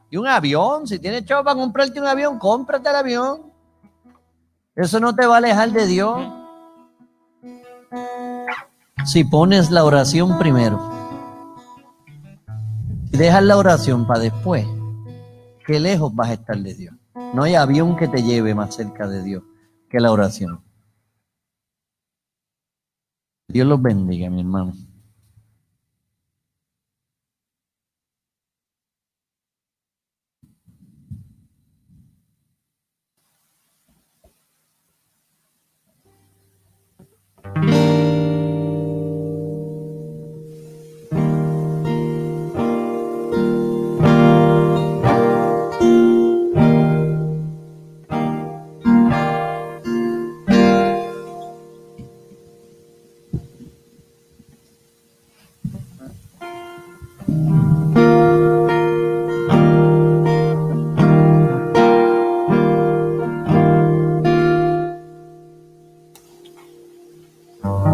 y 0.09 0.17
un 0.17 0.27
avión. 0.27 0.87
Si 0.87 0.99
tienes 0.99 1.25
chavo 1.25 1.43
para 1.43 1.55
comprarte 1.55 1.99
un 1.99 2.07
avión, 2.07 2.39
cómprate 2.39 2.89
el 2.89 2.95
avión. 2.95 3.53
Eso 4.75 4.99
no 4.99 5.15
te 5.15 5.25
va 5.25 5.35
a 5.35 5.37
alejar 5.37 5.71
de 5.71 5.85
Dios. 5.85 6.19
Si 9.05 9.25
pones 9.25 9.69
la 9.69 9.83
oración 9.83 10.39
primero 10.39 10.79
y 13.11 13.17
dejas 13.17 13.43
la 13.43 13.57
oración 13.57 14.07
para 14.07 14.21
después, 14.21 14.65
qué 15.65 15.79
lejos 15.79 16.15
vas 16.15 16.29
a 16.29 16.33
estar 16.33 16.57
de 16.57 16.73
Dios. 16.73 16.95
No 17.33 17.43
hay 17.43 17.55
avión 17.55 17.97
que 17.97 18.07
te 18.07 18.23
lleve 18.23 18.55
más 18.55 18.75
cerca 18.75 19.07
de 19.07 19.21
Dios 19.21 19.43
que 19.89 19.99
la 19.99 20.11
oración. 20.11 20.63
Dios 23.49 23.67
los 23.67 23.81
bendiga, 23.81 24.29
mi 24.29 24.39
hermano. 24.39 24.73
Mi 67.63 67.92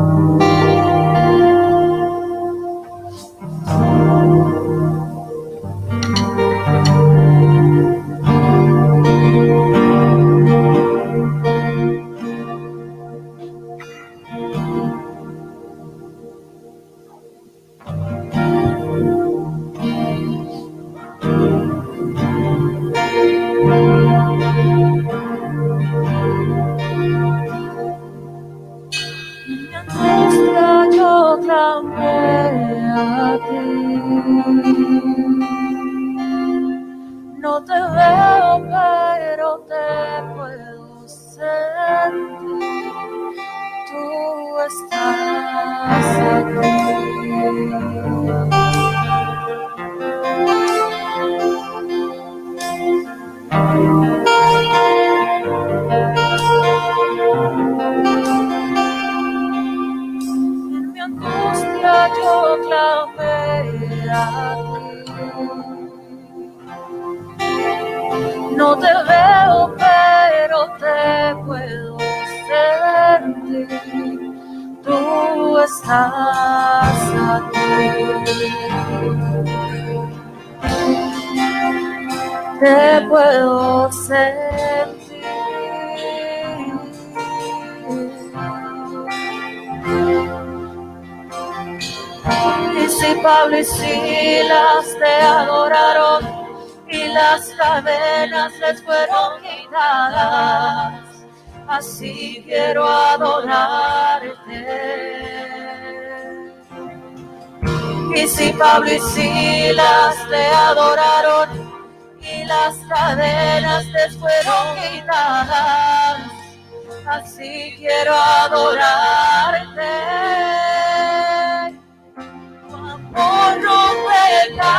love. 124.58 124.79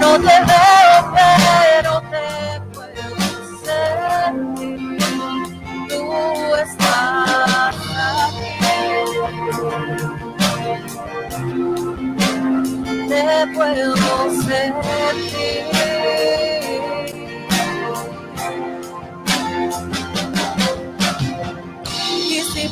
No 0.00 0.10
te 0.18 0.36
veo, 0.50 0.98
pero 1.14 1.92
te 2.12 2.26
puedo 2.72 3.08
sentir. 3.64 4.98
Tú 5.88 6.02
estás 6.56 7.76
aquí. 8.28 8.52
Te 13.08 13.24
puedo 13.54 13.94
sentir. 14.42 15.70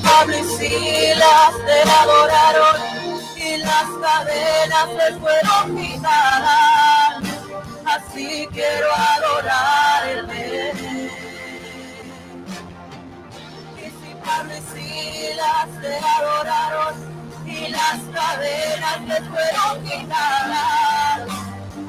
Pablo 0.02 0.36
y 0.36 0.44
Silas 0.44 1.54
te 1.66 1.90
adoraron 1.90 2.76
y 3.36 3.56
las 3.58 3.84
cadenas 4.00 4.88
se 4.96 5.08
fueron 5.18 5.76
quitadas 5.76 6.77
así 7.94 8.48
quiero 8.52 8.88
adorarme. 9.14 10.72
Disipar 13.76 14.44
mis 14.44 14.64
filas 14.74 15.80
de 15.80 15.96
adoraros 15.96 16.96
y 17.46 17.68
las 17.68 17.98
cadenas 18.14 19.00
les 19.08 19.24
fueron 19.28 19.84
quitadas, 19.84 21.20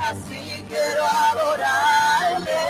así 0.09 0.65
quiero 0.69 1.05
adorarme. 1.31 2.61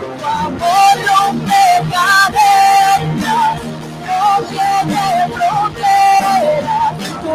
Tu 0.00 0.26
amor 0.26 0.94
rompe 1.06 1.64
cadenas, 1.90 3.60
no 4.06 4.22
tiene 4.48 5.04
fronteras, 5.34 6.92
tu 7.22 7.32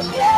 Lord, 0.00 0.14
yeah. 0.14 0.37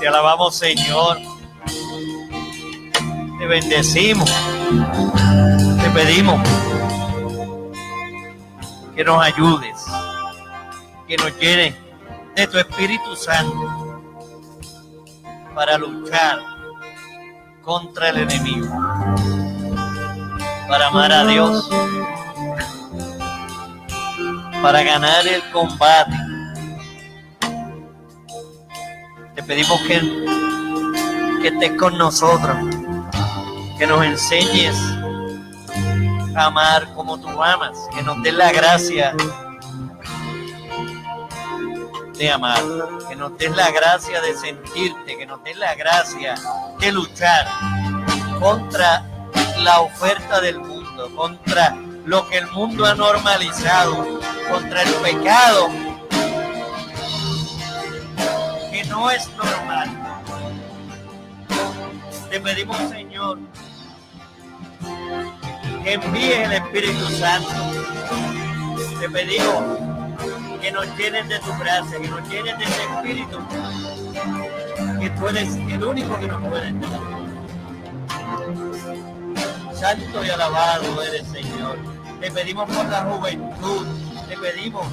Te 0.00 0.08
alabamos, 0.08 0.56
Señor. 0.56 1.18
Te 3.38 3.46
bendecimos. 3.46 4.30
Te 5.82 5.90
pedimos 5.90 6.40
que 8.94 9.04
nos 9.04 9.22
ayudes, 9.22 9.76
que 11.06 11.16
nos 11.16 11.38
llenes 11.38 11.74
de 12.34 12.46
tu 12.48 12.58
Espíritu 12.58 13.14
Santo 13.14 14.02
para 15.54 15.78
luchar 15.78 16.40
contra 17.62 18.08
el 18.08 18.18
enemigo, 18.18 18.68
para 20.68 20.88
amar 20.88 21.12
a 21.12 21.24
Dios 21.26 21.68
para 24.62 24.82
ganar 24.82 25.26
el 25.26 25.42
combate. 25.50 26.16
Te 29.34 29.42
pedimos 29.42 29.80
que, 29.82 30.00
que 31.40 31.48
estés 31.48 31.72
con 31.78 31.96
nosotros, 31.96 32.56
que 33.78 33.86
nos 33.86 34.04
enseñes 34.04 34.76
a 36.34 36.46
amar 36.46 36.92
como 36.94 37.18
tú 37.18 37.28
amas, 37.42 37.76
que 37.94 38.02
nos 38.02 38.20
des 38.22 38.34
la 38.34 38.50
gracia 38.50 39.14
de 42.16 42.30
amar, 42.30 42.62
que 43.08 43.14
nos 43.14 43.38
des 43.38 43.56
la 43.56 43.70
gracia 43.70 44.20
de 44.20 44.34
sentirte, 44.34 45.16
que 45.16 45.26
nos 45.26 45.42
des 45.44 45.56
la 45.56 45.74
gracia 45.76 46.34
de 46.80 46.90
luchar 46.90 47.46
contra 48.40 49.04
la 49.58 49.80
oferta 49.80 50.40
del 50.40 50.58
mundo, 50.58 51.14
contra 51.14 51.76
lo 52.08 52.26
que 52.26 52.38
el 52.38 52.46
mundo 52.52 52.86
ha 52.86 52.94
normalizado, 52.94 54.18
contra 54.50 54.82
el 54.82 54.94
pecado 54.94 55.68
que 58.72 58.82
no 58.84 59.10
es 59.10 59.28
normal. 59.36 59.90
Te 62.30 62.40
pedimos, 62.40 62.78
Señor, 62.88 63.38
que 65.84 65.92
envíes 65.92 66.38
el 66.46 66.52
Espíritu 66.52 67.06
Santo. 67.10 67.50
Te 69.00 69.10
pedimos 69.10 69.78
que 70.62 70.72
nos 70.72 70.86
llenen 70.96 71.28
de 71.28 71.38
tu 71.40 71.58
gracia, 71.58 72.00
que 72.00 72.08
nos 72.08 72.26
llenen 72.26 72.58
de 72.58 72.64
ese 72.64 72.84
Espíritu, 72.84 73.38
que 74.98 75.10
tú 75.10 75.28
eres 75.28 75.56
el 75.56 75.84
único 75.84 76.18
que 76.18 76.26
nos 76.26 76.42
puede 76.48 76.72
dar. 76.72 77.18
Santo 79.74 80.24
y 80.24 80.30
alabado 80.30 81.02
eres, 81.02 81.26
Señor. 81.28 81.97
Te 82.20 82.32
pedimos 82.32 82.68
por 82.68 82.84
la 82.86 83.02
juventud, 83.02 83.86
te 84.28 84.36
pedimos 84.36 84.86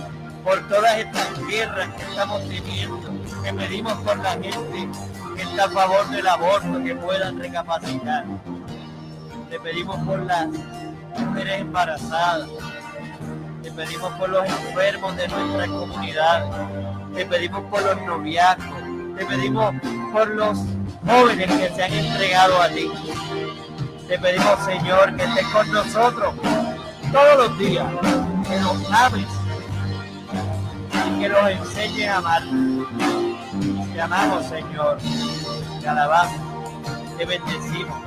por 0.43 0.59
todas 0.67 0.95
estas 0.99 1.47
guerras 1.47 1.89
que 1.95 2.03
estamos 2.03 2.47
teniendo, 2.47 3.09
te 3.43 3.51
pedimos 3.51 3.93
por 3.93 4.17
la 4.19 4.31
gente 4.31 4.89
que 5.35 5.41
está 5.41 5.65
a 5.65 5.69
favor 5.69 6.07
del 6.09 6.27
aborto, 6.27 6.83
que 6.83 6.95
puedan 6.95 7.39
recapacitar. 7.39 8.25
Te 9.49 9.59
pedimos 9.59 9.97
por 10.05 10.23
las 10.23 10.49
mujeres 11.17 11.61
embarazadas, 11.61 12.47
te 13.63 13.71
pedimos 13.71 14.13
por 14.13 14.29
los 14.29 14.47
enfermos 14.47 15.17
de 15.17 15.27
nuestra 15.27 15.67
comunidad, 15.67 16.45
te 17.15 17.25
pedimos 17.25 17.63
por 17.71 17.81
los 17.81 18.01
noviazgos, 18.03 18.83
te 19.17 19.25
pedimos 19.25 19.73
por 20.13 20.27
los 20.27 20.59
jóvenes 21.03 21.47
que 21.47 21.75
se 21.75 21.83
han 21.83 21.93
entregado 21.93 22.61
a 22.61 22.69
ti. 22.69 22.91
Te 24.07 24.19
pedimos, 24.19 24.63
Señor, 24.63 25.15
que 25.15 25.23
estés 25.23 25.47
con 25.47 25.71
nosotros 25.71 26.35
todos 27.11 27.37
los 27.37 27.57
días, 27.57 27.85
que 28.47 28.59
nos 28.59 28.91
ames 28.91 29.27
y 31.07 31.19
que 31.19 31.29
nos 31.29 31.49
enseñes 31.49 32.09
a 32.09 32.17
amar. 32.17 32.43
Te 33.93 34.01
amamos, 34.01 34.45
Señor, 34.47 34.97
te 35.81 35.87
alabamos, 35.87 36.41
te 37.17 37.25
bendecimos. 37.25 37.97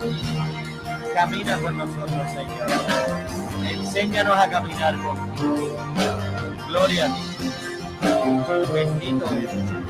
Camina 1.15 1.59
con 1.59 1.79
nosotros, 1.79 2.31
Señor. 2.31 2.69
Enséñanos 3.71 4.37
a 4.37 4.49
caminar 4.49 4.97
contigo. 4.99 5.77
Gloria 6.69 7.07
a 7.07 7.09
ti. 7.09 7.51
Bendito 8.73 9.27
eres. 9.33 9.88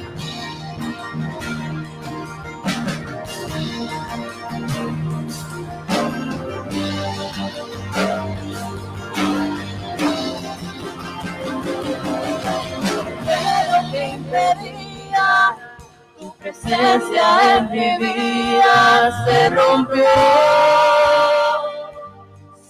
Presencia 16.48 17.58
en 17.58 17.70
mi 17.70 17.98
vida 17.98 19.24
se 19.26 19.50
rompió, 19.50 20.04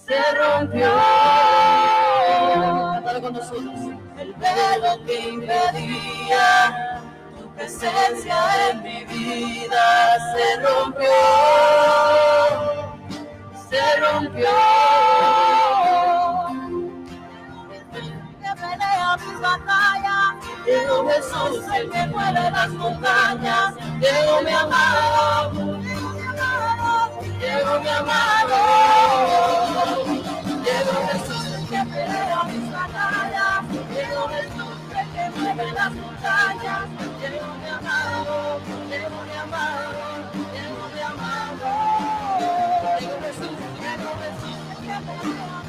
se 0.05 0.19
rompió. 0.33 0.91
Con 3.21 3.33
nosotros. 3.33 3.79
El 4.17 4.33
velo 4.33 5.05
que 5.05 5.29
impedía 5.29 6.99
tu 7.37 7.49
presencia 7.53 8.69
en 8.69 8.83
mi 8.83 9.03
vida 9.05 10.17
se 10.33 10.61
rompió, 10.61 11.09
se 13.69 13.99
rompió. 13.99 14.49
pelea 18.55 19.17
mis 19.17 19.39
batallas. 19.41 20.18
Llegó 20.69 21.01
Jesús, 21.09 21.65
el 21.75 21.89
que 21.89 22.05
mueve 22.07 22.51
las 22.51 22.69
montañas. 22.69 23.73
Mi 23.97 24.07
amado. 24.53 25.79
Mi 25.81 25.91
amado. 27.89 28.57
Llegó 30.63 30.93
Jesús, 31.07 31.45
el 31.55 31.63
que 31.69 31.81
pelea 31.89 32.43
mis 32.43 32.71
batallas. 32.71 33.63
Llegó 33.95 34.23
Jesús, 34.29 34.77
el 34.99 35.07
que 35.09 35.23
mueve 35.39 35.67
las 35.71 35.91
montañas. 35.91 36.85
Mi 37.19 37.25
amado. 37.67 38.59
Mi 38.89 38.97
amado. 39.37 40.03
Mi 40.93 41.01
amado. 41.01 41.69
Llegó 42.99 43.17
Jesús, 43.25 43.57
llegó 43.81 44.11
Jesús, 44.21 44.57
el 44.69 44.77
que 44.85 44.97
pelea 45.07 45.68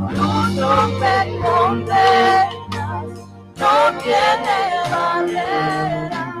no 0.00 0.32
rompe 0.56 1.14
fronteras, 1.40 2.54
no 3.56 3.72
tiene 4.02 4.58
barreras, 4.90 6.34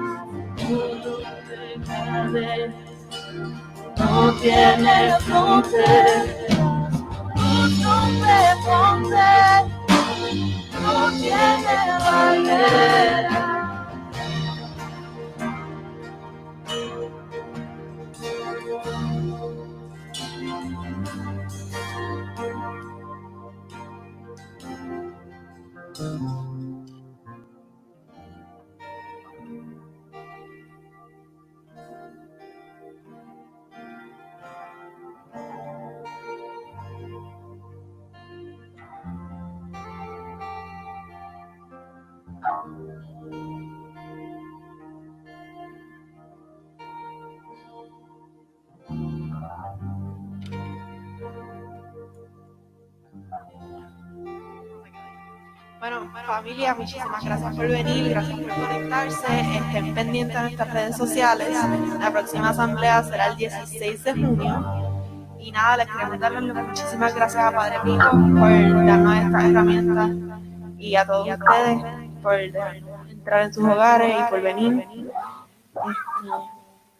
no 0.56 0.78
rompe 1.04 1.60
cadenas, 1.86 2.74
no 3.98 4.12
tiene 4.40 4.96
fronteras, 5.20 6.28
fronteras, 8.64 9.64
no 10.82 10.94
tiene 11.20 11.76
barreras. 12.00 13.59
tanto. 26.00 26.29
Familia, 56.30 56.74
muchísimas 56.76 57.24
gracias 57.24 57.56
por 57.56 57.66
venir, 57.66 58.10
gracias 58.10 58.38
por 58.38 58.48
conectarse. 58.48 59.40
Estén 59.56 59.94
pendientes 59.94 60.36
de 60.36 60.42
nuestras 60.42 60.72
redes 60.72 60.96
sociales. 60.96 61.48
La 61.98 62.12
próxima 62.12 62.50
asamblea 62.50 63.02
será 63.02 63.26
el 63.28 63.36
16 63.36 64.04
de 64.04 64.12
junio. 64.12 65.36
Y 65.40 65.50
nada, 65.50 65.78
les 65.78 65.88
queremos 65.88 66.20
dar 66.20 66.32
las 66.32 66.66
muchísimas 66.66 67.14
gracias 67.14 67.42
a 67.42 67.50
Padre 67.50 67.76
Pico 67.82 68.10
por 68.10 68.86
darnos 68.86 69.16
esta 69.16 69.46
herramienta 69.46 70.10
y 70.78 70.94
a 70.94 71.04
todos 71.04 71.28
ustedes 71.28 71.82
por 72.22 72.34
entrar 72.34 73.42
en 73.42 73.52
sus 73.52 73.64
hogares 73.64 74.14
y 74.16 74.30
por 74.30 74.40
venir. 74.40 74.86
Este, 74.86 76.30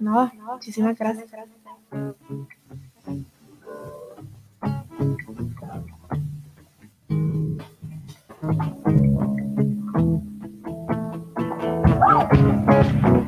nada, 0.01 0.33
muchísimas 0.45 0.99
gracias. 0.99 1.29
Música 12.29 13.20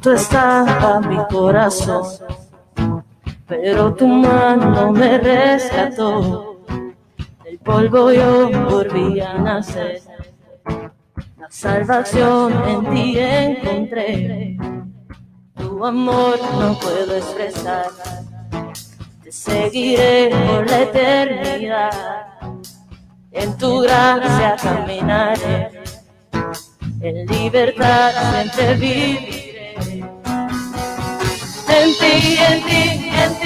tú 0.00 0.10
estás 0.10 0.68
a 0.84 1.00
mi 1.00 1.16
corazón, 1.30 2.04
pero 3.46 3.94
tu 3.94 4.06
mano 4.06 4.92
me 4.92 5.18
rescató. 5.18 6.60
Del 7.44 7.58
polvo 7.58 8.12
yo 8.12 8.50
volví 8.68 9.20
a 9.20 9.34
nacer, 9.34 10.02
la 11.38 11.50
salvación 11.50 12.52
en 12.68 12.90
ti 12.90 13.18
encontré. 13.18 14.56
Tu 15.56 15.84
amor 15.84 16.38
no 16.58 16.78
puedo 16.78 17.16
expresar, 17.16 17.86
te 19.22 19.32
seguiré 19.32 20.30
por 20.46 20.68
la 20.70 20.82
eternidad. 20.82 21.90
En 23.32 23.56
tu 23.56 23.80
gracia 23.80 24.56
caminaré, 24.62 25.70
en 27.00 27.26
libertad 27.26 28.10
siempre 28.32 28.74
viviré. 28.74 29.37
N-T, 32.00 32.38
N-T, 32.38 33.10
N-T. 33.10 33.37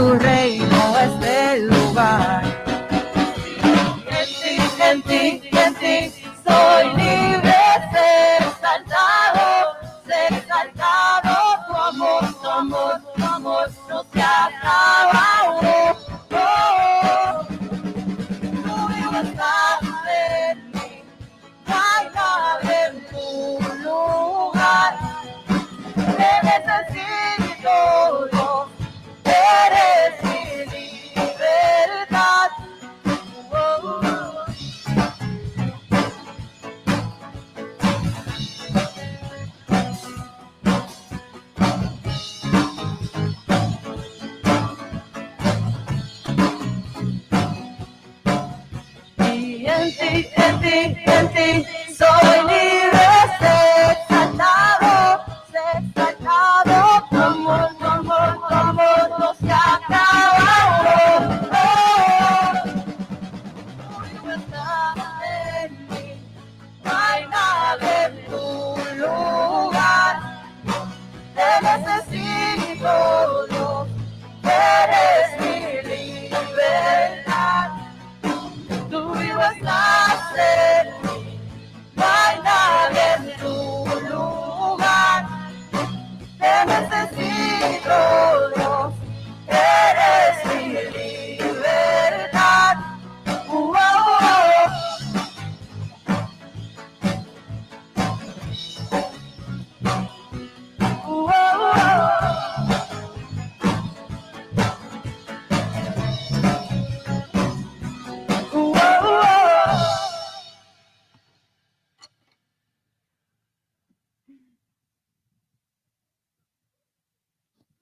tu 0.00 0.18
rey. 0.18 0.39